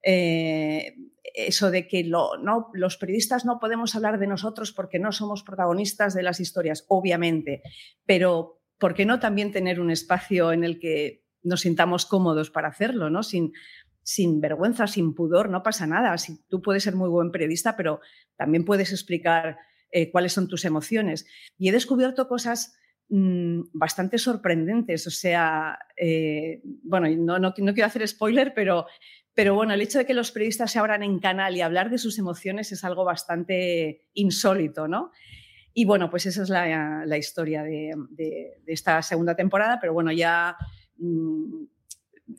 [0.02, 0.94] eh,
[1.34, 6.14] eso de que no, los periodistas no podemos hablar de nosotros porque no somos protagonistas
[6.14, 7.62] de las historias, obviamente,
[8.06, 12.68] pero ¿por qué no también tener un espacio en el que nos sintamos cómodos para
[12.68, 13.22] hacerlo, ¿no?
[13.22, 13.52] sin,
[14.02, 16.16] sin vergüenza, sin pudor, no pasa nada.
[16.18, 18.00] Si, tú puedes ser muy buen periodista, pero
[18.36, 19.58] también puedes explicar
[19.90, 21.26] eh, cuáles son tus emociones.
[21.58, 22.76] Y he descubierto cosas
[23.08, 25.06] bastante sorprendentes.
[25.06, 28.86] O sea, eh, bueno, no, no, quiero hacer spoiler, pero,
[29.34, 31.98] pero bueno, el hecho de que los periodistas se abran en canal y hablar de
[31.98, 35.12] sus emociones es algo bastante insólito, ¿no?
[35.72, 40.56] Y bueno, pues esa es la, historia de, esta segunda temporada, pero bueno, ya
[40.98, 41.64] mm,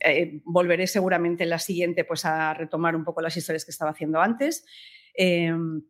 [0.00, 3.90] eh, volveré seguramente en la siguiente pues a retomar un poco las historias que estaba
[3.90, 4.64] haciendo antes.
[5.14, 5.82] Em,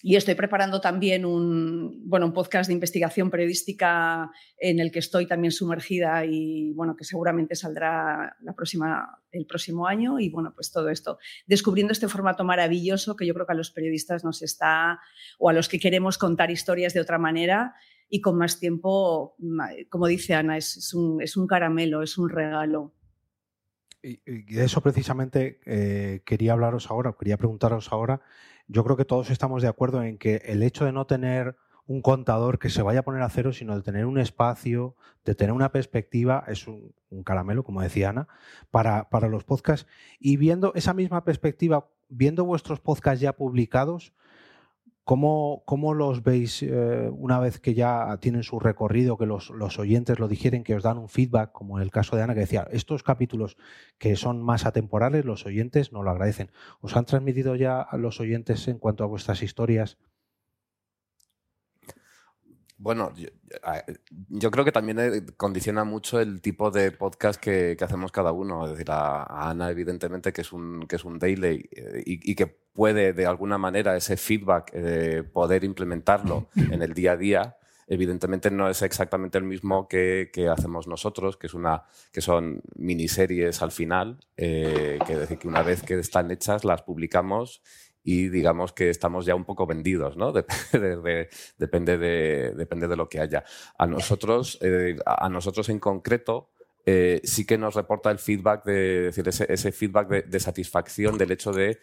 [0.00, 5.26] y estoy preparando también un, bueno, un podcast de investigación periodística en el que estoy
[5.26, 10.20] también sumergida y bueno, que seguramente saldrá la próxima, el próximo año.
[10.20, 13.72] Y bueno, pues todo esto, descubriendo este formato maravilloso que yo creo que a los
[13.72, 15.00] periodistas nos está,
[15.38, 17.74] o a los que queremos contar historias de otra manera
[18.08, 19.36] y con más tiempo,
[19.90, 22.94] como dice Ana, es, un, es un, caramelo, es un regalo.
[24.02, 24.18] Y,
[24.54, 28.20] de eso precisamente eh, quería hablaros ahora, quería preguntaros ahora
[28.68, 31.56] yo creo que todos estamos de acuerdo en que el hecho de no tener
[31.86, 35.34] un contador que se vaya a poner a cero, sino de tener un espacio, de
[35.34, 38.28] tener una perspectiva, es un, un caramelo, como decía Ana,
[38.70, 39.86] para, para los podcasts.
[40.20, 44.12] Y viendo esa misma perspectiva, viendo vuestros podcasts ya publicados,
[45.08, 49.78] ¿Cómo, cómo los veis eh, una vez que ya tienen su recorrido, que los, los,
[49.78, 52.40] oyentes lo digieren, que os dan un feedback, como en el caso de Ana, que
[52.40, 53.56] decía, estos capítulos
[53.96, 56.50] que son más atemporales, los oyentes no lo agradecen.
[56.82, 59.96] ¿Os han transmitido ya a los oyentes en cuanto a vuestras historias
[62.80, 63.12] bueno,
[64.28, 68.30] yo, creo que también eh, condiciona mucho el tipo de podcast que, que hacemos cada
[68.30, 68.66] uno.
[68.66, 72.67] Es decir, a, Ana, evidentemente, que es un, que es un daily eh, y que
[72.78, 77.56] puede, de alguna manera, ese feedback eh, poder implementarlo en el día a día.
[77.88, 82.62] Evidentemente no es exactamente el mismo que, que hacemos nosotros, que, es una, que son
[82.76, 87.62] miniseries al final, eh, que decir que una vez que están hechas las publicamos
[88.04, 90.30] y digamos que estamos ya un poco vendidos, ¿no?
[90.40, 93.42] Depende de, depende de, depende de lo que haya.
[93.76, 96.50] A nosotros, eh, a nosotros en concreto,
[96.86, 101.18] eh, sí que nos reporta el feedback, de, decir, ese, ese feedback de, de, satisfacción
[101.18, 101.80] del hecho de,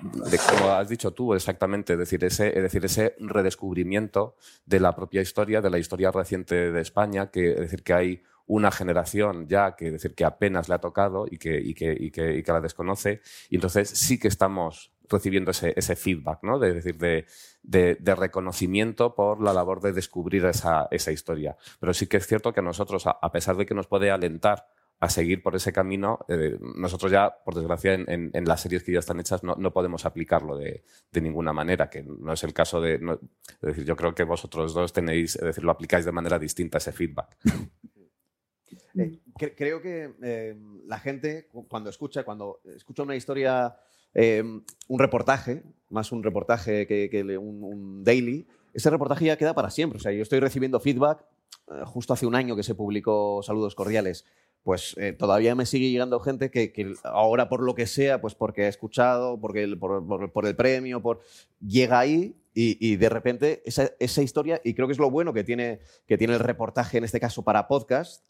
[0.00, 5.22] de, como has dicho tú exactamente, decir, ese, es decir, ese redescubrimiento de la propia
[5.22, 9.74] historia, de la historia reciente de España, que es decir, que hay una generación ya
[9.74, 13.20] que decir que apenas le ha tocado y que, y que, y que, la desconoce,
[13.48, 16.58] y entonces sí que estamos recibiendo ese, ese feedback, ¿no?
[16.58, 17.26] De, decir, de,
[17.62, 21.56] de, reconocimiento por la labor de descubrir esa, esa, historia.
[21.78, 24.66] Pero sí que es cierto que a nosotros, a pesar de que nos puede alentar
[25.04, 28.98] a seguir por ese camino, eh, nosotros ya, por desgracia, en, las series que ya
[28.98, 32.80] están hechas no, no podemos aplicarlo de, de, ninguna manera, que no es el caso
[32.80, 33.00] de...
[33.60, 36.92] Decir, yo creo que vosotros dos tenéis, es decir, lo aplicáis de manera distinta ese
[36.92, 37.36] feedback.
[38.96, 39.20] Eh,
[39.56, 43.76] creo que eh, la gente, cuando escucha, cuando escucha una historia
[44.14, 49.98] un reportaje, más un reportaje que, un, un, daily, ese reportaje ya queda para siempre.
[49.98, 51.24] O sea, yo estoy recibiendo feedback
[51.86, 54.24] justo hace un año que se publicó Saludos Cordiales.
[54.64, 58.64] Pues eh, todavía me sigue llegando gente que, ahora por lo que sea, pues porque
[58.64, 61.20] ha escuchado, porque por, el premio, por
[61.60, 65.34] llega ahí y, y de repente esa, esa, historia, y creo que es lo bueno
[65.34, 68.24] que tiene, que tiene el reportaje en este caso para podcast,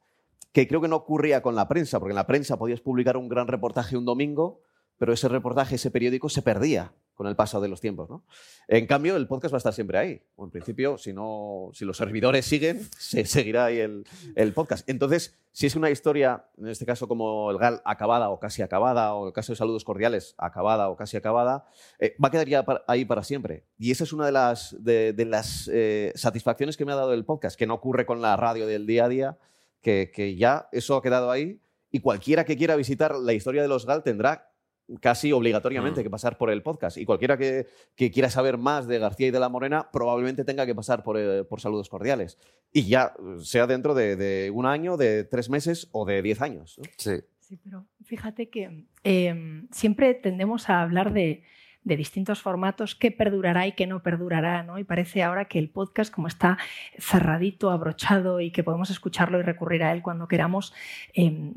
[0.53, 3.29] que creo que no ocurría con la prensa, porque en la prensa podías publicar un
[3.29, 4.61] gran reportaje un domingo,
[4.99, 8.11] pero ese reportaje, ese periódico se perdía con el paso de los tiempos.
[8.11, 8.25] ¿no?
[8.69, 10.23] En cambio, el podcast va a estar siempre ahí.
[10.37, 14.89] O en principio, si, no, si los servidores siguen, se seguirá ahí el, podcast.
[14.89, 19.15] Entonces, si es una historia, en este caso como el GAL, acabada o casi acabada,
[19.15, 21.67] o el caso de Saludos Cordiales, acabada o casi acabada,
[21.99, 23.65] eh, va a quedar ya ahí para siempre.
[23.79, 27.15] Y esa es una de las, de, de las eh, satisfacciones que me ha dado
[27.15, 29.39] el podcast, que no ocurre con la radio del día a día,
[29.81, 31.61] que, que ya eso ha quedado ahí.
[31.93, 34.54] Y cualquiera que quiera visitar la historia de los GAL tendrá
[35.01, 36.05] casi obligatoriamente mm.
[36.05, 36.97] que pasar por el podcast.
[36.99, 40.67] Y cualquiera que, que, quiera saber más de García y de la Morena probablemente tenga
[40.67, 42.39] que pasar por, eh, por saludos cordiales.
[42.73, 46.79] Y ya sea dentro de, de, un año, de tres meses o de diez años.
[46.79, 46.85] ¿no?
[46.97, 47.21] Sí.
[47.41, 51.43] Sí, pero fíjate que eh, siempre tendemos a hablar de,
[51.83, 54.79] de, distintos formatos, qué perdurará y qué no perdurará, ¿no?
[54.79, 56.57] Y parece ahora que el podcast, como está
[56.99, 60.73] cerradito, abrochado y que podemos escucharlo y recurrir a él cuando queramos,
[61.13, 61.53] eh,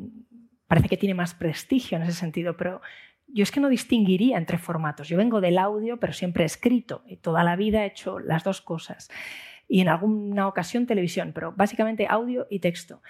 [0.68, 2.82] parece que tiene más prestigio en ese sentido, pero
[3.28, 5.08] yo es que no distinguiría entre formatos.
[5.08, 8.44] Yo vengo del audio, pero siempre he escrito y toda la vida he hecho las
[8.44, 9.10] dos cosas.
[9.68, 13.02] Y en alguna ocasión televisión, pero básicamente audio y texto.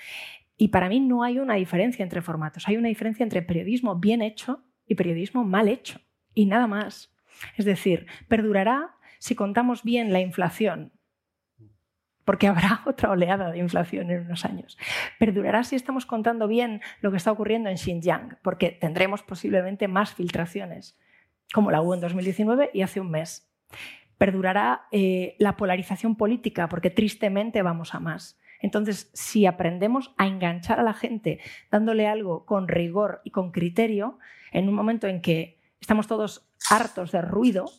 [0.57, 4.21] Y para mí no hay una diferencia entre formatos, hay una diferencia entre periodismo bien
[4.23, 6.01] hecho y periodismo mal hecho.
[6.33, 7.13] Y nada más.
[7.55, 10.93] Es decir, perdurará si contamos bien la inflación,
[12.27, 14.77] porque habrá otra oleada de inflación en unos años.
[15.17, 20.13] Perdurará si estamos contando bien lo que está ocurriendo en Xinjiang, porque tendremos posiblemente más
[20.13, 20.99] filtraciones,
[21.53, 23.49] como la hubo en 2019 y hace un mes.
[24.17, 28.37] Perdurará eh, la polarización política, porque tristemente vamos a más.
[28.59, 31.39] Entonces, si aprendemos a enganchar a la gente
[31.71, 34.19] dándole algo con rigor y con criterio,
[34.51, 37.71] en un momento en que estamos todos hartos de ruido,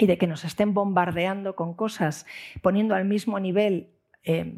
[0.00, 2.26] y de que nos estén bombardeando con cosas,
[2.62, 3.90] poniendo al mismo nivel
[4.24, 4.54] eh,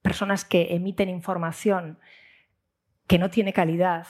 [0.00, 1.98] personas que emiten información
[3.08, 4.06] que no tiene calidad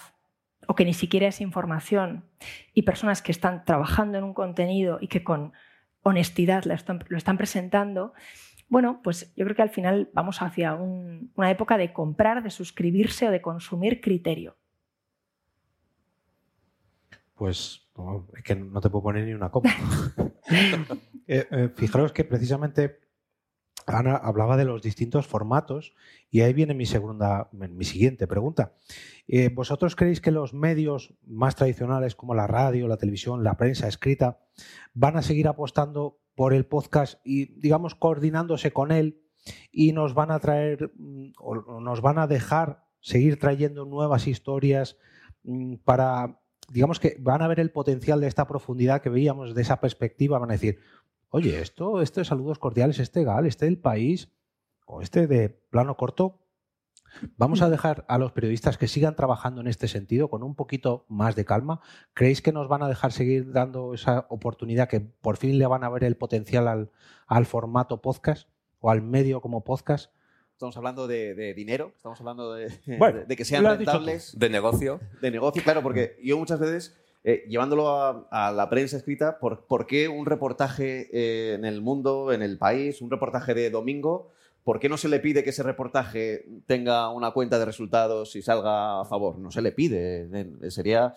[0.66, 2.26] o que ni siquiera es información
[2.74, 5.54] y personas que están trabajando en un contenido y que con
[6.02, 8.12] honestidad lo están, presentando,
[8.68, 12.50] bueno, pues yo creo que al final vamos hacia un, una época de comprar, de
[12.50, 14.58] suscribirse o de consumir criterio.
[17.34, 19.70] Pues no, es que no te puedo poner ni una copa.
[21.26, 23.00] eh, eh, fijaros que precisamente
[23.86, 25.94] Ana hablaba de los distintos formatos
[26.30, 28.74] y ahí viene mi segunda, mi siguiente pregunta.
[29.28, 33.86] Eh, ¿Vosotros creéis que los medios más tradicionales como la radio, la televisión, la prensa
[33.86, 34.40] escrita
[34.92, 39.22] van a seguir apostando por el podcast y, digamos, coordinándose con él
[39.70, 44.98] y nos van a traer mm, o nos van a dejar seguir trayendo nuevas historias
[45.44, 49.62] mm, para, digamos que van a ver el potencial de esta profundidad que veíamos de
[49.62, 50.78] esa perspectiva, van a decir,
[51.30, 54.30] oye, esto, esto de saludos cordiales, este GAL, este del país,
[54.86, 56.46] o este de plano corto,
[57.36, 61.06] Vamos a dejar a los periodistas que sigan trabajando en este sentido con un poquito
[61.08, 61.80] más de calma.
[62.14, 65.84] ¿Creéis que nos van a dejar seguir dando esa oportunidad que por fin le van
[65.84, 66.90] a ver el potencial al,
[67.26, 68.48] al formato podcast
[68.80, 70.12] o al medio como podcast?
[70.56, 74.38] Estamos hablando de, dinero, estamos hablando de, Bueno, de que sean rentables.
[74.38, 75.00] De negocio.
[75.20, 79.66] de negocio, claro, porque yo muchas veces, eh, llevándolo a, a la prensa escrita, ¿por,
[79.66, 84.30] por qué un reportaje eh, en el mundo, en el país, un reportaje de domingo,
[84.64, 88.40] ¿por qué no se le pide que ese reportaje tenga una cuenta de resultados y
[88.40, 89.38] salga a favor?
[89.38, 90.26] No se le pide.
[90.32, 91.12] eh, Sería.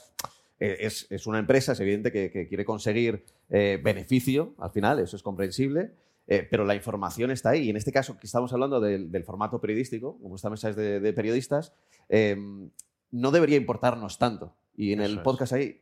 [0.60, 5.00] eh, Es, es una empresa, es evidente que, que quiere conseguir eh, beneficio al final,
[5.00, 5.92] eso es comprensible,
[6.32, 7.64] eh, pero la información está ahí.
[7.64, 10.76] Y en este caso, que estamos hablando del, del formato periodístico, como esta mesa es
[10.76, 11.74] de, de periodistas,
[12.08, 12.38] eh,
[13.12, 14.56] no debería importarnos tanto.
[14.78, 15.24] Y en Eso el es.
[15.24, 15.82] podcast ahí,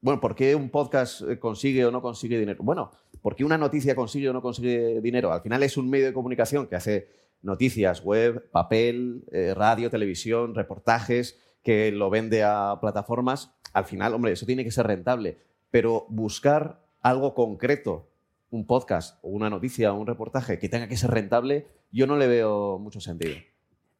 [0.00, 2.58] bueno, ¿por qué un podcast eh, consigue o no consigue dinero?
[2.62, 2.90] Bueno,
[3.22, 5.32] ¿por qué una noticia consigue o no consigue dinero?
[5.32, 7.08] Al final es un medio de comunicación que hace
[7.42, 13.52] noticias web, papel, eh, radio, televisión, reportajes, que lo vende a plataformas.
[13.72, 15.38] Al final, hombre, eso tiene que ser rentable.
[15.70, 18.08] Pero buscar algo concreto,
[18.54, 22.16] un podcast o una noticia o un reportaje que tenga que ser rentable, yo no
[22.16, 23.34] le veo mucho sentido.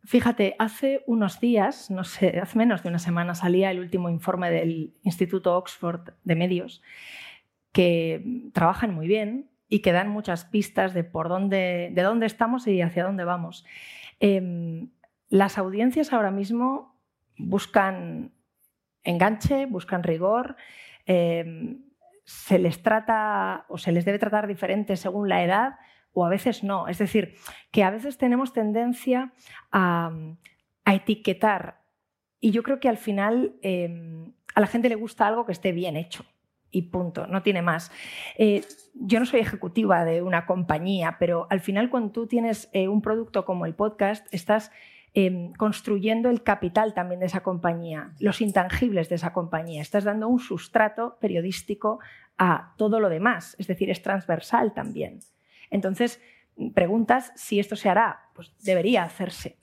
[0.05, 4.51] Fíjate, hace unos días, no sé, hace menos de una semana salía el último informe
[4.51, 6.83] del Instituto Oxford de Medios,
[7.73, 12.67] que trabajan muy bien y que dan muchas pistas de por dónde, de dónde estamos
[12.69, 13.65] y hacia dónde vamos.
[14.21, 14.91] Em,
[15.31, 16.95] las audiencias ahora mismo
[17.37, 18.33] buscan
[19.03, 20.57] enganche, buscan rigor,
[21.07, 21.84] em,
[22.25, 25.75] se les trata o se les debe tratar diferente según la edad
[26.13, 26.89] o a veces no.
[26.89, 27.35] Es decir,
[27.71, 29.33] que a veces tenemos tendencia
[29.73, 30.13] a,
[30.87, 31.81] etiquetar
[32.41, 35.73] y yo creo que al final eh, a la gente le gusta algo que esté
[35.73, 36.27] bien hecho
[36.71, 37.91] y punto, no tiene más.
[38.37, 42.89] Eh, yo no soy ejecutiva de una compañía, pero al final cuando tú tienes eh,
[42.89, 44.73] un producto como el podcast, estás
[45.17, 49.81] eh, construyendo el capital también de esa compañía, los intangibles de esa compañía.
[49.81, 52.01] Estás dando un sustrato periodístico
[52.37, 55.21] a todo lo demás, es decir, es transversal también.
[55.71, 56.21] Entonces,
[56.75, 59.57] preguntas si esto se hará, pues debería hacerse.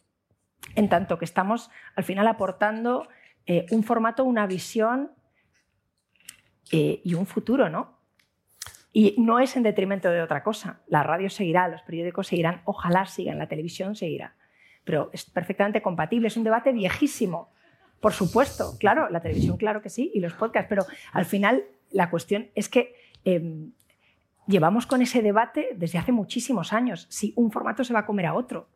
[0.76, 3.10] En tanto que estamos al final aportando
[3.46, 5.12] eh, un formato, una visión
[6.72, 8.00] eh, y un futuro, ¿no?
[8.94, 10.82] Y no es en detrimento de otra cosa.
[10.88, 14.36] La radio seguirá, los periódicos seguirán, ojalá sigan, la televisión seguirá.
[14.84, 17.50] Pero es perfectamente compatible, es un debate viejísimo.
[18.00, 22.10] Por supuesto, claro, la televisión, claro que sí, y los podcasts, pero al final la
[22.10, 23.68] cuestión es que eh,
[24.48, 28.26] llevamos con ese debate desde hace muchísimos años, si un formato se va a comer
[28.26, 28.68] a otro.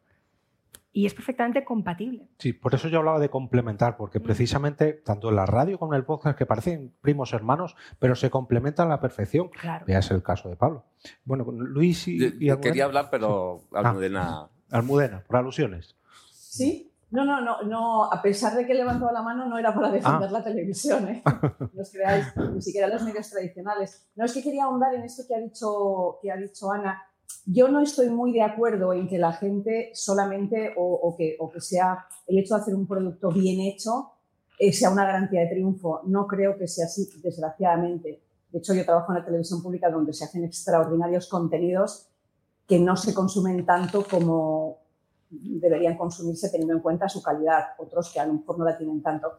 [0.94, 2.30] Y es perfectamente compatible.
[2.40, 6.38] Sí, por eso yo hablaba de complementar, porque precisamente tanto la radio como el podcast
[6.38, 9.50] que parecen primos hermanos, pero se complementan a la perfección.
[9.50, 9.86] Claro.
[9.86, 10.86] Veas el caso de Pablo.
[11.26, 13.80] Bueno, Luis y, Yo- y quería hablar, pero Ah.
[13.90, 14.48] Almudena.
[14.72, 15.96] Almudena, por alusiones.
[16.32, 16.92] ¿Sí?
[17.12, 20.28] No, no, no, no, a pesar de que levantaba la mano, no era para defender
[20.30, 20.32] Ah.
[20.34, 21.24] la televisión, ¿eh?
[21.74, 24.08] No os creáis, ni siquiera los medios tradicionales.
[24.16, 27.02] No, es que quería ahondar en esto que ha dicho, que ha dicho Ana.
[27.46, 31.50] Yo no estoy muy de acuerdo en que la gente solamente, o, o que, o
[31.52, 34.12] que sea el hecho de hacer un producto bien hecho,
[34.60, 36.02] eh, sea una garantía de triunfo.
[36.06, 38.24] No creo que sea así, desgraciadamente.
[38.52, 42.08] De hecho, yo trabajo en la televisión pública donde se hacen extraordinarios contenidos
[42.68, 44.80] que no se consumen tanto como
[45.30, 49.02] deberían consumirse teniendo en cuenta su calidad, otros que a lo mejor no la tienen
[49.02, 49.34] tanto.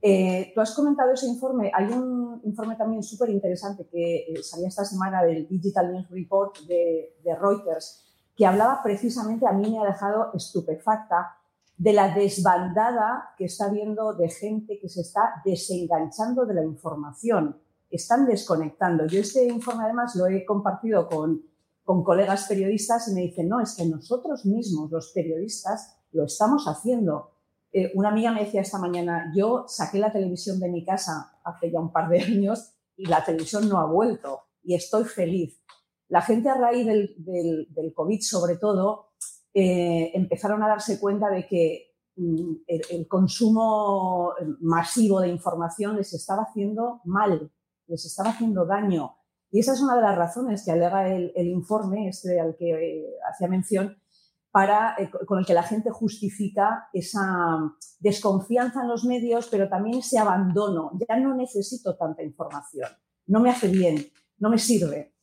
[0.00, 4.68] Eh, tú has comentado ese informe, hay un informe también súper interesante que eh, salía
[4.68, 9.78] esta semana del Digital News Report de, de Reuters, que hablaba precisamente, a mí me
[9.78, 11.36] ha dejado estupefacta,
[11.76, 17.60] de la desbandada que está habiendo de gente que se está desenganchando de la información,
[17.90, 19.06] están desconectando.
[19.06, 21.42] Yo este informe además lo he compartido con,
[21.84, 26.66] con colegas periodistas y me dicen, no, es que nosotros mismos, los periodistas, lo estamos
[26.66, 27.32] haciendo.
[27.72, 31.70] Eh, una amiga me decía esta mañana, yo saqué la televisión de mi casa hace
[31.70, 35.62] ya un par de años y la televisión no ha vuelto y estoy feliz.
[36.08, 37.16] La gente a raíz del,
[37.70, 39.12] del, COVID, sobre todo,
[39.54, 46.42] eh, empezaron a darse cuenta de que mm, el, consumo masivo de información les estaba
[46.42, 47.50] haciendo mal,
[47.86, 49.16] les estaba haciendo daño.
[49.52, 53.04] Y esa es una de las razones que alega el, informe este al que eh,
[53.30, 53.98] hacía mención,
[54.50, 57.20] para, eh, con el que la gente justifica esa
[58.00, 60.92] desconfianza en los medios, pero también ese abandono.
[61.06, 62.88] Ya no necesito tanta información,
[63.26, 64.06] no me hace bien,
[64.38, 65.14] no me sirve.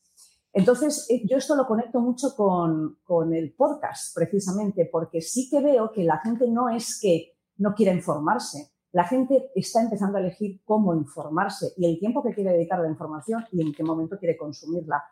[0.54, 5.60] Entonces, eh, yo esto lo conecto mucho con, con, el podcast, precisamente, porque sí que
[5.60, 10.22] veo que la gente no es que no quiera informarse, la gente está empezando a
[10.22, 13.84] elegir cómo informarse y el tiempo que quiere dedicar a la información y en qué
[13.84, 15.04] momento quiere consumirla.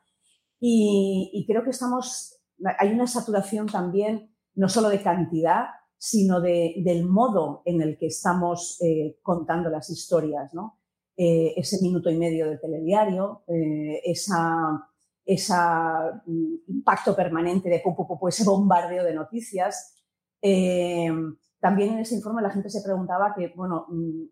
[0.60, 2.40] Y, creo que estamos,
[2.80, 5.66] hay una saturación también, no solo de cantidad,
[6.00, 10.80] sino de, del modo en el que estamos eh, contando las historias, ¿no?
[11.16, 14.84] Eh, ese minuto y medio de telediario, eh, esa,
[16.26, 17.84] mm, impacto permanente de
[18.28, 19.96] ese bombardeo de noticias.
[21.60, 24.24] También en ese informe la gente se preguntaba que, bueno, mm,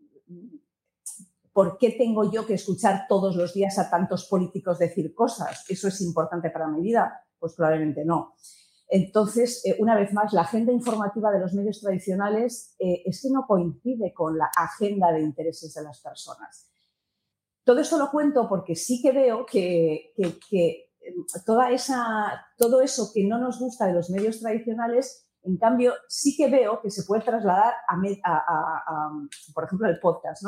[1.52, 5.66] ¿por qué tengo yo que escuchar todos los días a tantos políticos decir cosas?
[5.70, 7.26] ¿Eso es importante para mi vida?
[7.40, 8.36] Pues probablemente no.
[8.88, 13.30] Entonces, eh, una vez más, la agenda informativa de los medios tradicionales eh, es que
[13.30, 16.70] no coincide con la agenda de intereses de las personas.
[17.64, 23.26] Todo esto lo cuento porque sí que veo que, em, toda esa, todo eso que
[23.26, 27.24] no nos gusta de los medios tradicionales, en cambio, sí que veo que se puede
[27.24, 27.74] trasladar
[29.54, 30.44] por ejemplo, el podcast,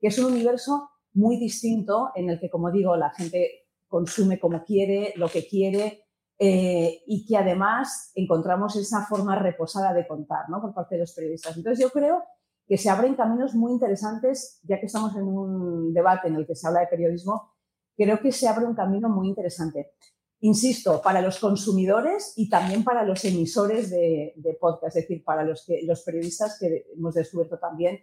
[0.00, 4.62] que es un universo muy distinto en el que, como digo, la gente consume como
[4.64, 6.04] quiere, lo que quiere,
[6.38, 10.60] eh, y que además encontramos esa forma reposada de contar ¿no?
[10.60, 11.56] por parte de los periodistas.
[11.56, 12.22] Entonces yo creo
[12.66, 16.54] que se abren caminos muy interesantes, ya que estamos en un debate en el que
[16.54, 17.52] se habla de periodismo,
[17.96, 19.94] creo que se abre un camino muy interesante.
[20.40, 25.44] Insisto, para los consumidores y también para los emisores de, de podcast, es decir, para
[25.44, 28.00] los, los periodistas que hemos descubierto también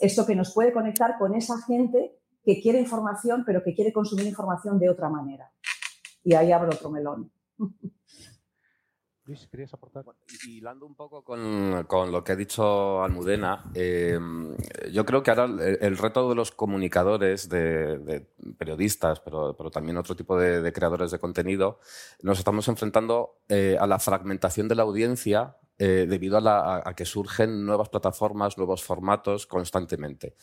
[0.00, 4.26] esto que nos puede conectar con esa gente que quiere información, pero que quiere consumir
[4.26, 5.52] información de otra manera.
[6.22, 7.32] Y ahí abro otro melón.
[9.26, 10.04] Luis, ¿querías aportar?
[10.46, 14.18] Hilando un poco con, con, lo que ha dicho Almudena, eh,
[14.92, 18.24] yo creo que ahora el, reto de los comunicadores, de,
[18.56, 21.80] periodistas, pero, pero, también otro tipo de, creadores de contenido,
[22.22, 27.66] nos estamos enfrentando eh, a la fragmentación de la audiencia eh, debido a, que surgen
[27.66, 30.34] nuevas plataformas, nuevos formatos constantemente.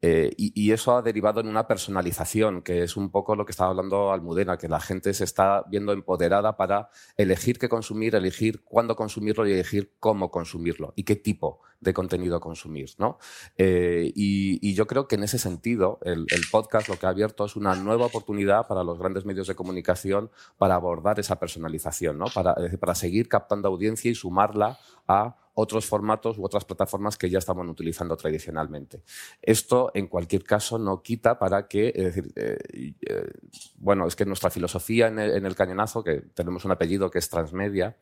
[0.00, 3.70] Eh, y, eso ha derivado en una personalización, que es un poco lo que estaba
[3.70, 8.96] hablando Almudena, que la gente se está viendo empoderada para elegir qué consumir, elegir cuándo
[8.96, 12.90] consumirlo y elegir cómo consumirlo y qué tipo de contenido consumir.
[12.98, 13.18] ¿no?
[13.56, 17.56] Eh, y, yo creo que en ese sentido el, podcast lo que ha abierto es
[17.56, 22.26] una nueva oportunidad para los grandes medios de comunicación para abordar esa personalización, ¿no?
[22.26, 27.68] para seguir captando audiencia y sumarla a otros formatos u otras plataformas que ya estaban
[27.68, 29.02] utilizando tradicionalmente.
[29.42, 33.32] Esto, en cualquier caso, no quita para que, es decir, eh, eh,
[33.76, 37.96] bueno, es que nuestra filosofía en el, cañonazo, que tenemos un apellido que es transmedia,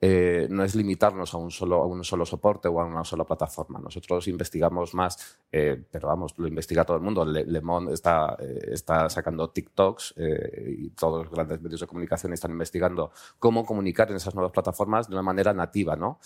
[0.00, 3.24] eh, no es limitarnos a un, solo, a un solo soporte o a una sola
[3.24, 3.78] plataforma.
[3.78, 7.24] Nosotros investigamos más, pero vamos, lo investiga todo el mundo.
[7.24, 8.36] Le, Monde está,
[8.70, 10.14] está sacando TikToks
[10.66, 15.08] y todos los grandes medios de comunicación están investigando cómo comunicar en esas nuevas plataformas
[15.08, 16.18] de una manera nativa, ¿no?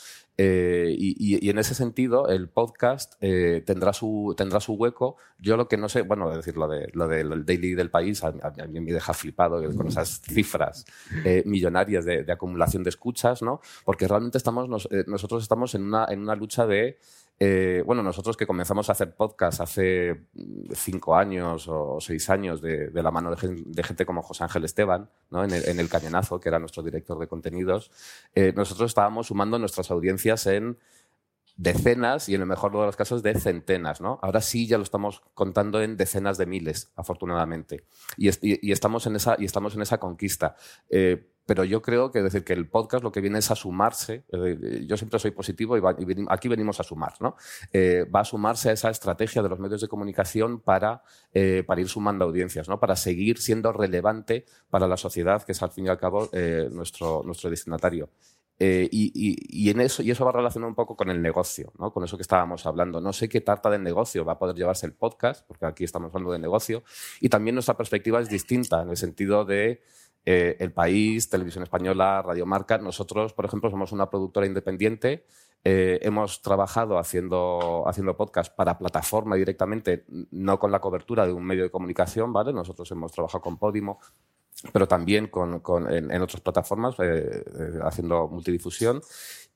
[0.96, 5.16] Y, en ese sentido, el podcast eh, tendrá, su, tendrá su hueco.
[5.38, 8.22] Yo lo que no sé, bueno, es decir, lo, de, lo del daily del país,
[8.24, 8.32] a,
[8.68, 10.84] mí me deja flipado con esas cifras
[11.24, 13.60] eh, millonarias de, acumulación de escuchas, ¿no?
[13.84, 14.68] Porque realmente estamos,
[15.06, 16.98] nosotros estamos en una, en una lucha de
[17.44, 20.26] eh, bueno, nosotros que comenzamos a hacer podcast hace
[20.76, 25.42] cinco años o seis años de, la mano de, gente como José Ángel Esteban, ¿no?
[25.42, 27.90] en, el, Cañonazo, que era nuestro director de contenidos,
[28.36, 30.78] eh, nosotros estábamos sumando nuestras audiencias en
[31.56, 34.00] decenas y en el mejor de los casos de centenas.
[34.00, 34.20] ¿no?
[34.22, 37.86] Ahora sí ya lo estamos contando en decenas de miles, afortunadamente.
[38.16, 38.28] Y,
[38.70, 40.54] estamos, en esa, y estamos en esa conquista.
[40.90, 44.24] Eh, pero yo creo que decir que el podcast lo que viene es a sumarse.
[44.86, 45.82] yo siempre soy positivo y,
[46.28, 47.36] aquí venimos a sumar, ¿no?
[47.72, 51.80] Eh, va a sumarse a esa estrategia de los medios de comunicación para, eh, para
[51.80, 52.78] ir sumando audiencias, ¿no?
[52.78, 56.68] Para seguir siendo relevante para la sociedad, que es al fin y al cabo eh,
[56.70, 58.08] nuestro, nuestro destinatario.
[58.60, 61.92] y, eso, y eso va relacionado un poco con el negocio, ¿no?
[61.92, 63.00] con eso que estábamos hablando.
[63.00, 66.14] No sé qué tarta del negocio va a poder llevarse el podcast, porque aquí estamos
[66.14, 66.84] hablando de negocio,
[67.20, 69.82] y también nuestra perspectiva es distinta en el sentido de
[70.24, 72.78] eh, el País, Televisión Española, Radio Marca.
[72.78, 75.26] Nosotros, por ejemplo, somos una productora independiente.
[75.64, 81.44] Eh, hemos trabajado haciendo, haciendo podcast para plataforma directamente, no con la cobertura de un
[81.44, 82.52] medio de comunicación, ¿vale?
[82.52, 84.00] Nosotros hemos trabajado con Podimo,
[84.72, 85.60] pero también con,
[85.90, 87.44] en, otras plataformas, eh,
[87.82, 89.02] haciendo multidifusión.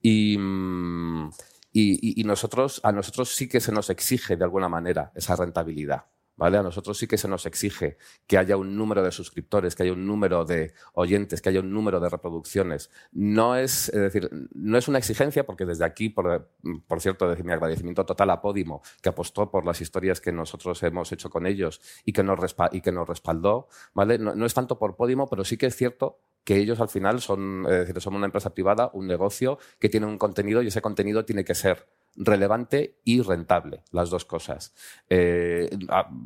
[0.02, 1.28] Mm,
[1.72, 6.06] y, y, nosotros, a nosotros sí que se nos exige de alguna manera esa rentabilidad.
[6.36, 6.58] ¿Vale?
[6.58, 9.92] A nosotros sí que se nos exige que haya un número de suscriptores, que haya
[9.92, 12.90] un número de oyentes, que haya un número de reproducciones.
[13.12, 16.50] No es, es decir, no es una exigencia, porque desde aquí, por,
[16.86, 20.82] por cierto, decir mi agradecimiento total a Podimo, que apostó por las historias que nosotros
[20.82, 22.38] hemos hecho con ellos y que nos,
[22.72, 23.68] y que nos respaldó.
[23.94, 24.18] ¿vale?
[24.18, 27.20] No, no es tanto por Podimo, pero sí que es cierto que ellos al final
[27.20, 30.80] son, es decir, son una empresa privada, un negocio que tiene un contenido y ese
[30.80, 34.74] contenido tiene que ser relevante y rentable, las dos cosas.
[35.08, 35.70] Eh,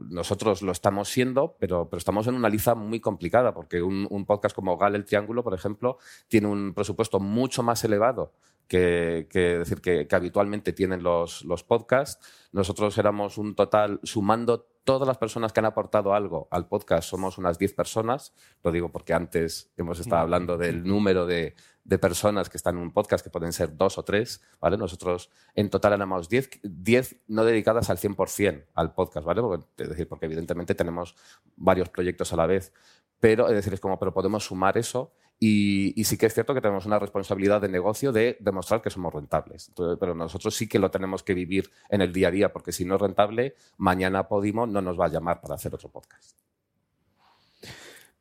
[0.09, 4.25] nosotros lo estamos siendo, pero, pero, estamos en una liza muy complicada, porque un, un,
[4.25, 8.33] podcast como Gal el Triángulo, por ejemplo, tiene un presupuesto mucho más elevado
[8.69, 12.25] que, que decir, que, que, habitualmente tienen los, los podcasts.
[12.53, 17.37] Nosotros éramos un total, sumando todas las personas que han aportado algo al podcast, somos
[17.39, 18.33] unas 10 personas.
[18.63, 21.55] Lo digo porque antes hemos estado hablando del número de,
[21.85, 24.77] de personas que están en un podcast, que pueden ser dos o tres, ¿vale?
[24.77, 29.41] Nosotros en total éramos 10, 10 no dedicadas al 100% al podcast, ¿vale?
[29.41, 31.17] Porque, es decir, porque evidentemente tenemos
[31.57, 32.73] varios proyectos a la vez,
[33.19, 35.13] pero es decir, es como, pero podemos sumar eso
[35.43, 39.13] y, sí que es cierto que tenemos una responsabilidad de negocio de demostrar que somos
[39.13, 39.73] rentables.
[39.75, 42.85] Pero nosotros sí que lo tenemos que vivir en el día a día, porque si
[42.85, 46.37] no es rentable, mañana Podimo no nos va a llamar para hacer otro podcast.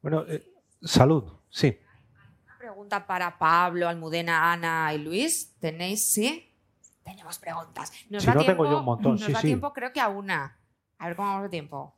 [0.02, 0.50] Bueno, eh,
[0.82, 1.78] salud, sí.
[2.70, 5.56] Pregunta para Pablo, Almudena, Ana y Luis.
[5.60, 6.12] ¿Tenéis?
[6.12, 6.54] Sí.
[7.02, 7.92] Tenemos preguntas.
[8.12, 9.12] Nos si da no tiempo, tengo yo un montón.
[9.14, 9.48] Nos sí, da sí.
[9.48, 10.56] tiempo, creo que a una.
[11.00, 11.96] A ver cómo vamos de tiempo.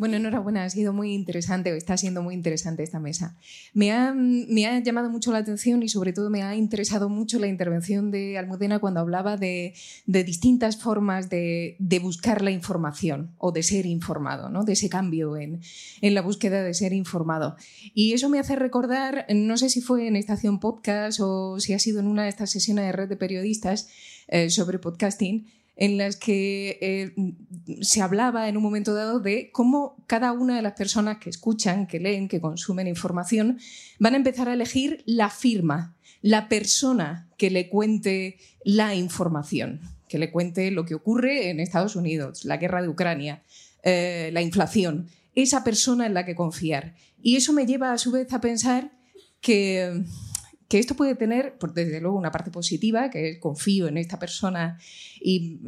[0.00, 3.36] Bueno, enhorabuena, ha sido muy interesante, o está siendo muy interesante esta mesa.
[3.74, 7.38] Me ha, me ha, llamado mucho la atención y sobre todo me ha interesado mucho
[7.38, 9.74] la intervención de Almudena cuando hablaba de,
[10.06, 14.64] de distintas formas de, de, buscar la información o de ser informado, ¿no?
[14.64, 15.60] de ese cambio en,
[16.00, 17.56] en, la búsqueda de ser informado.
[17.92, 21.78] Y eso me hace recordar, no sé si fue en Estación Podcast o si ha
[21.78, 23.90] sido en una de estas sesiones de red de periodistas
[24.28, 27.14] eh, sobre podcasting, en las que eh,
[27.80, 31.86] se hablaba en un momento dado de cómo cada una de las personas que escuchan,
[31.86, 33.58] que leen, que consumen información,
[33.98, 40.18] van a empezar a elegir la firma, la persona que le cuente la información, que
[40.18, 43.42] le cuente lo que ocurre en Estados Unidos, la guerra de Ucrania,
[43.82, 46.94] eh, la inflación, esa persona en la que confiar.
[47.22, 48.92] Y eso me lleva a su vez a pensar
[49.40, 50.04] que
[50.70, 54.78] que esto puede tener, desde luego, una parte positiva, que es confío en esta persona
[55.20, 55.58] y,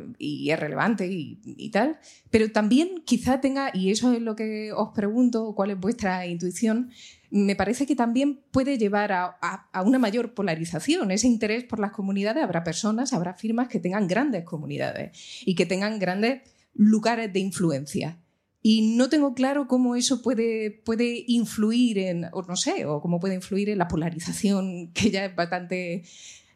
[0.49, 1.99] es relevante y, tal,
[2.31, 6.93] pero también quizá tenga, y eso es lo que os pregunto, cuál es vuestra intuición,
[7.31, 12.45] me parece que también puede llevar a una mayor polarización, ese interés por las comunidades.
[12.45, 16.43] Habrá personas, habrá firmas que tengan grandes comunidades y que tengan grandes
[16.75, 18.19] lugares de influencia.
[18.63, 23.19] Y no tengo claro cómo eso puede, puede influir en, o no sé, o cómo
[23.19, 26.05] puede influir en la polarización, que ya es bastante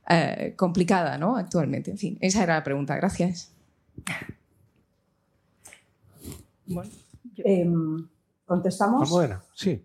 [0.08, 1.36] eh, complicada ¿no?
[1.36, 1.90] actualmente.
[1.90, 2.94] En fin, esa era la pregunta.
[2.96, 3.52] Gracias.
[6.66, 6.90] Bueno,
[7.38, 7.66] eh,
[8.46, 9.10] ¿Contestamos?
[9.10, 9.84] Bueno, sí.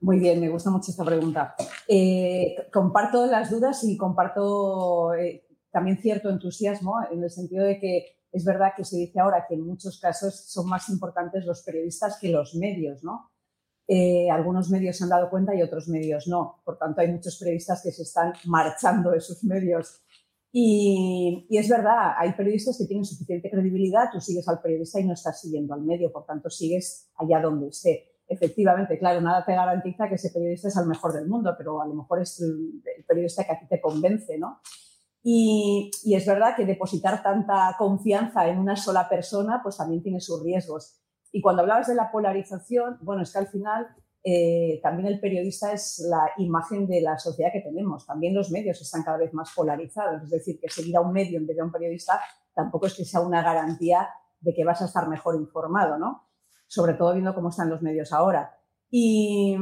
[0.00, 1.54] Muy bien, me gusta mucho esta pregunta.
[1.86, 8.16] Eh, comparto las dudas y comparto eh, también cierto entusiasmo en el sentido de que
[8.36, 12.18] es verdad que se dice ahora que en muchos casos son más importantes los periodistas
[12.20, 13.30] que los medios, ¿no?
[13.88, 16.60] Eh, algunos medios se han dado cuenta y otros medios no.
[16.64, 20.02] Por tanto, hay muchos periodistas que se están marchando de sus medios.
[20.52, 25.14] Y, es verdad, hay periodistas que tienen suficiente credibilidad, tú sigues al periodista y no
[25.14, 28.12] estás siguiendo al medio, por tanto, sigues allá donde esté.
[28.28, 31.86] Efectivamente, claro, nada te garantiza que ese periodista es el mejor del mundo, pero a
[31.86, 34.60] lo mejor es el, el periodista que a ti te convence, ¿no?
[35.28, 40.20] Y, y, es verdad que depositar tanta confianza en una sola persona, pues también tiene
[40.20, 41.00] sus riesgos.
[41.32, 43.88] Y cuando hablabas de la polarización, bueno, es que al final
[44.28, 48.04] eh, también el periodista es la imagen de la sociedad que tenemos.
[48.06, 50.22] También los medios están cada vez más polarizados.
[50.24, 52.20] Es decir, que seguir a un medio en vez de a un periodista
[52.52, 54.08] tampoco es que sea una garantía
[54.40, 56.28] de que vas a estar mejor informado, ¿no?
[56.66, 58.58] Sobre todo viendo cómo están los medios ahora.
[58.90, 59.56] Y,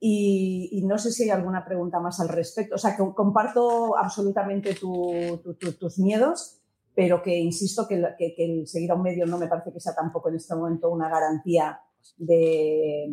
[0.00, 2.74] y, no sé si hay alguna pregunta más al respecto.
[2.74, 6.60] O sea, que comparto absolutamente tu, tu, tu, tus miedos,
[6.94, 8.04] pero que insisto que,
[8.38, 11.08] el seguir a un medio no me parece que sea tampoco en este momento una
[11.08, 11.80] garantía
[12.16, 13.04] de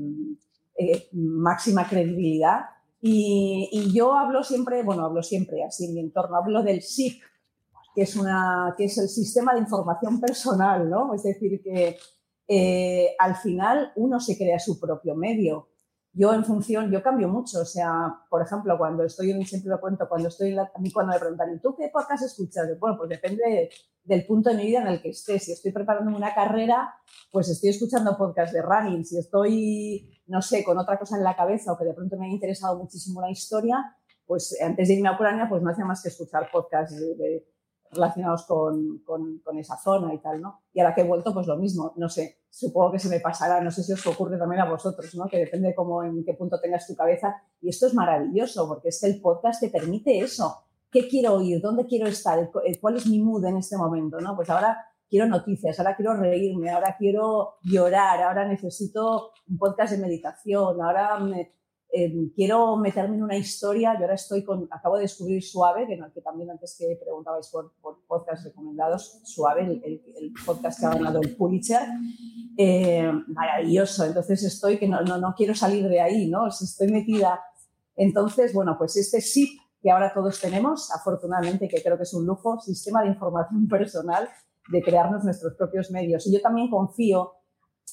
[0.77, 2.61] eh, máxima credibilidad.
[3.01, 7.23] Y, y, yo hablo siempre, bueno, hablo siempre así en mi entorno, hablo del SIC,
[7.95, 11.13] que es, una, que es el sistema de información personal, ¿no?
[11.13, 11.97] Es decir, que
[12.51, 15.68] eh, al final uno se crea su propio medio
[16.19, 19.79] yo en función, yo cambio mucho, o sea, por ejemplo, cuando estoy, en, siempre lo
[19.79, 22.67] cuento, cuando estoy, en la, a mí cuando me preguntan, ¿y tú qué podcast escuchas?
[22.77, 23.69] Bueno, pues depende de,
[24.03, 25.39] del punto de mi vida en el que esté.
[25.39, 26.93] Si estoy preparando una carrera,
[27.31, 29.05] pues estoy escuchando podcast de running.
[29.05, 32.25] Si estoy, no sé, con otra cosa en la cabeza o que de pronto me
[32.25, 33.77] ha interesado muchísimo la historia,
[34.25, 37.47] pues antes de irme a Ucrania, pues no hacía más que escuchar podcasts de
[37.91, 40.61] relacionados con, con, con, esa zona y tal, ¿no?
[40.73, 43.61] Y ahora que he vuelto, pues lo mismo, no sé, supongo que se me pasará,
[43.61, 45.27] no sé si os ocurre también a vosotros, ¿no?
[45.27, 47.41] Que depende de cómo, en qué punto tengas tu cabeza.
[47.61, 50.65] Y esto es maravilloso, porque es el podcast te permite eso.
[50.91, 51.61] ¿Qué quiero oír?
[51.61, 52.49] ¿Dónde quiero estar?
[52.81, 54.35] ¿Cuál es mi mood en este momento, no?
[54.35, 54.77] Pues ahora
[55.09, 61.19] quiero noticias, ahora quiero reírme, ahora quiero llorar, ahora necesito un podcast de meditación, ahora
[61.19, 61.58] me,
[61.91, 63.95] Em, quiero meterme en una historia.
[63.95, 67.73] Yo ahora estoy con, acabo de descubrir Suave, que, que también antes que preguntabais por,
[67.81, 71.81] por podcasts recomendados, Suave, el, podcast que ha ganado el Pulitzer.
[72.57, 74.05] Eh, maravilloso.
[74.05, 76.47] Entonces estoy que no, no, no, quiero salir de ahí, ¿no?
[76.47, 77.39] Estoy metida.
[77.95, 82.25] Entonces, bueno, pues este SIP que ahora todos tenemos, afortunadamente, que creo que es un
[82.25, 84.29] lujo, sistema de información personal,
[84.69, 86.27] de crearnos nuestros propios medios.
[86.27, 87.33] Y yo también confío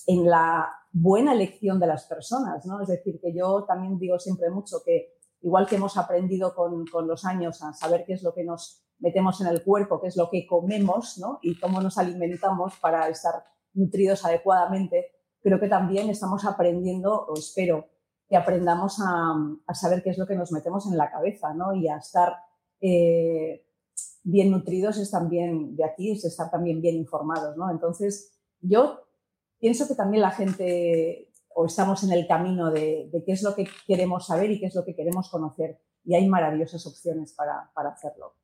[0.06, 0.68] en la
[0.98, 2.80] buena elección de las personas, ¿no?
[2.80, 7.06] Es decir, que yo también digo siempre mucho que igual que hemos aprendido con, con,
[7.06, 10.16] los años a saber qué es lo que nos metemos en el cuerpo, qué es
[10.16, 11.38] lo que comemos, ¿no?
[11.42, 13.44] Y cómo nos alimentamos para estar
[13.74, 15.08] nutridos adecuadamente,
[15.42, 17.86] creo que también estamos aprendiendo, o espero
[18.26, 21.74] que aprendamos a, saber qué es lo que nos metemos en la cabeza, ¿no?
[21.74, 22.36] Y a estar
[22.80, 23.66] eh,
[24.24, 27.70] bien nutridos es también, de aquí es estar también bien informados, ¿no?
[27.70, 28.32] Entonces,
[28.62, 29.05] yo
[29.60, 33.68] pienso que también la gente, o estamos en el camino de, qué es lo que
[33.86, 35.78] queremos saber y qué es lo que queremos conocer.
[36.04, 38.34] Y hay maravillosas opciones para, hacerlo.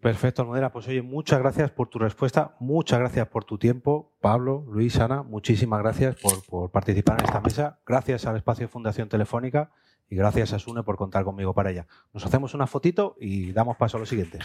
[0.00, 0.70] Perfecto, Almudena.
[0.70, 4.12] Pues oye, muchas gracias por tu respuesta, muchas gracias por tu tiempo.
[4.20, 7.80] Pablo, Luis, Ana, muchísimas gracias por, por participar en esta mesa.
[7.84, 9.72] Gracias al Espacio Fundación Telefónica
[10.08, 11.86] y gracias a Sune por contar conmigo para ella.
[12.12, 14.38] Nos hacemos una fotito y damos paso a lo siguiente.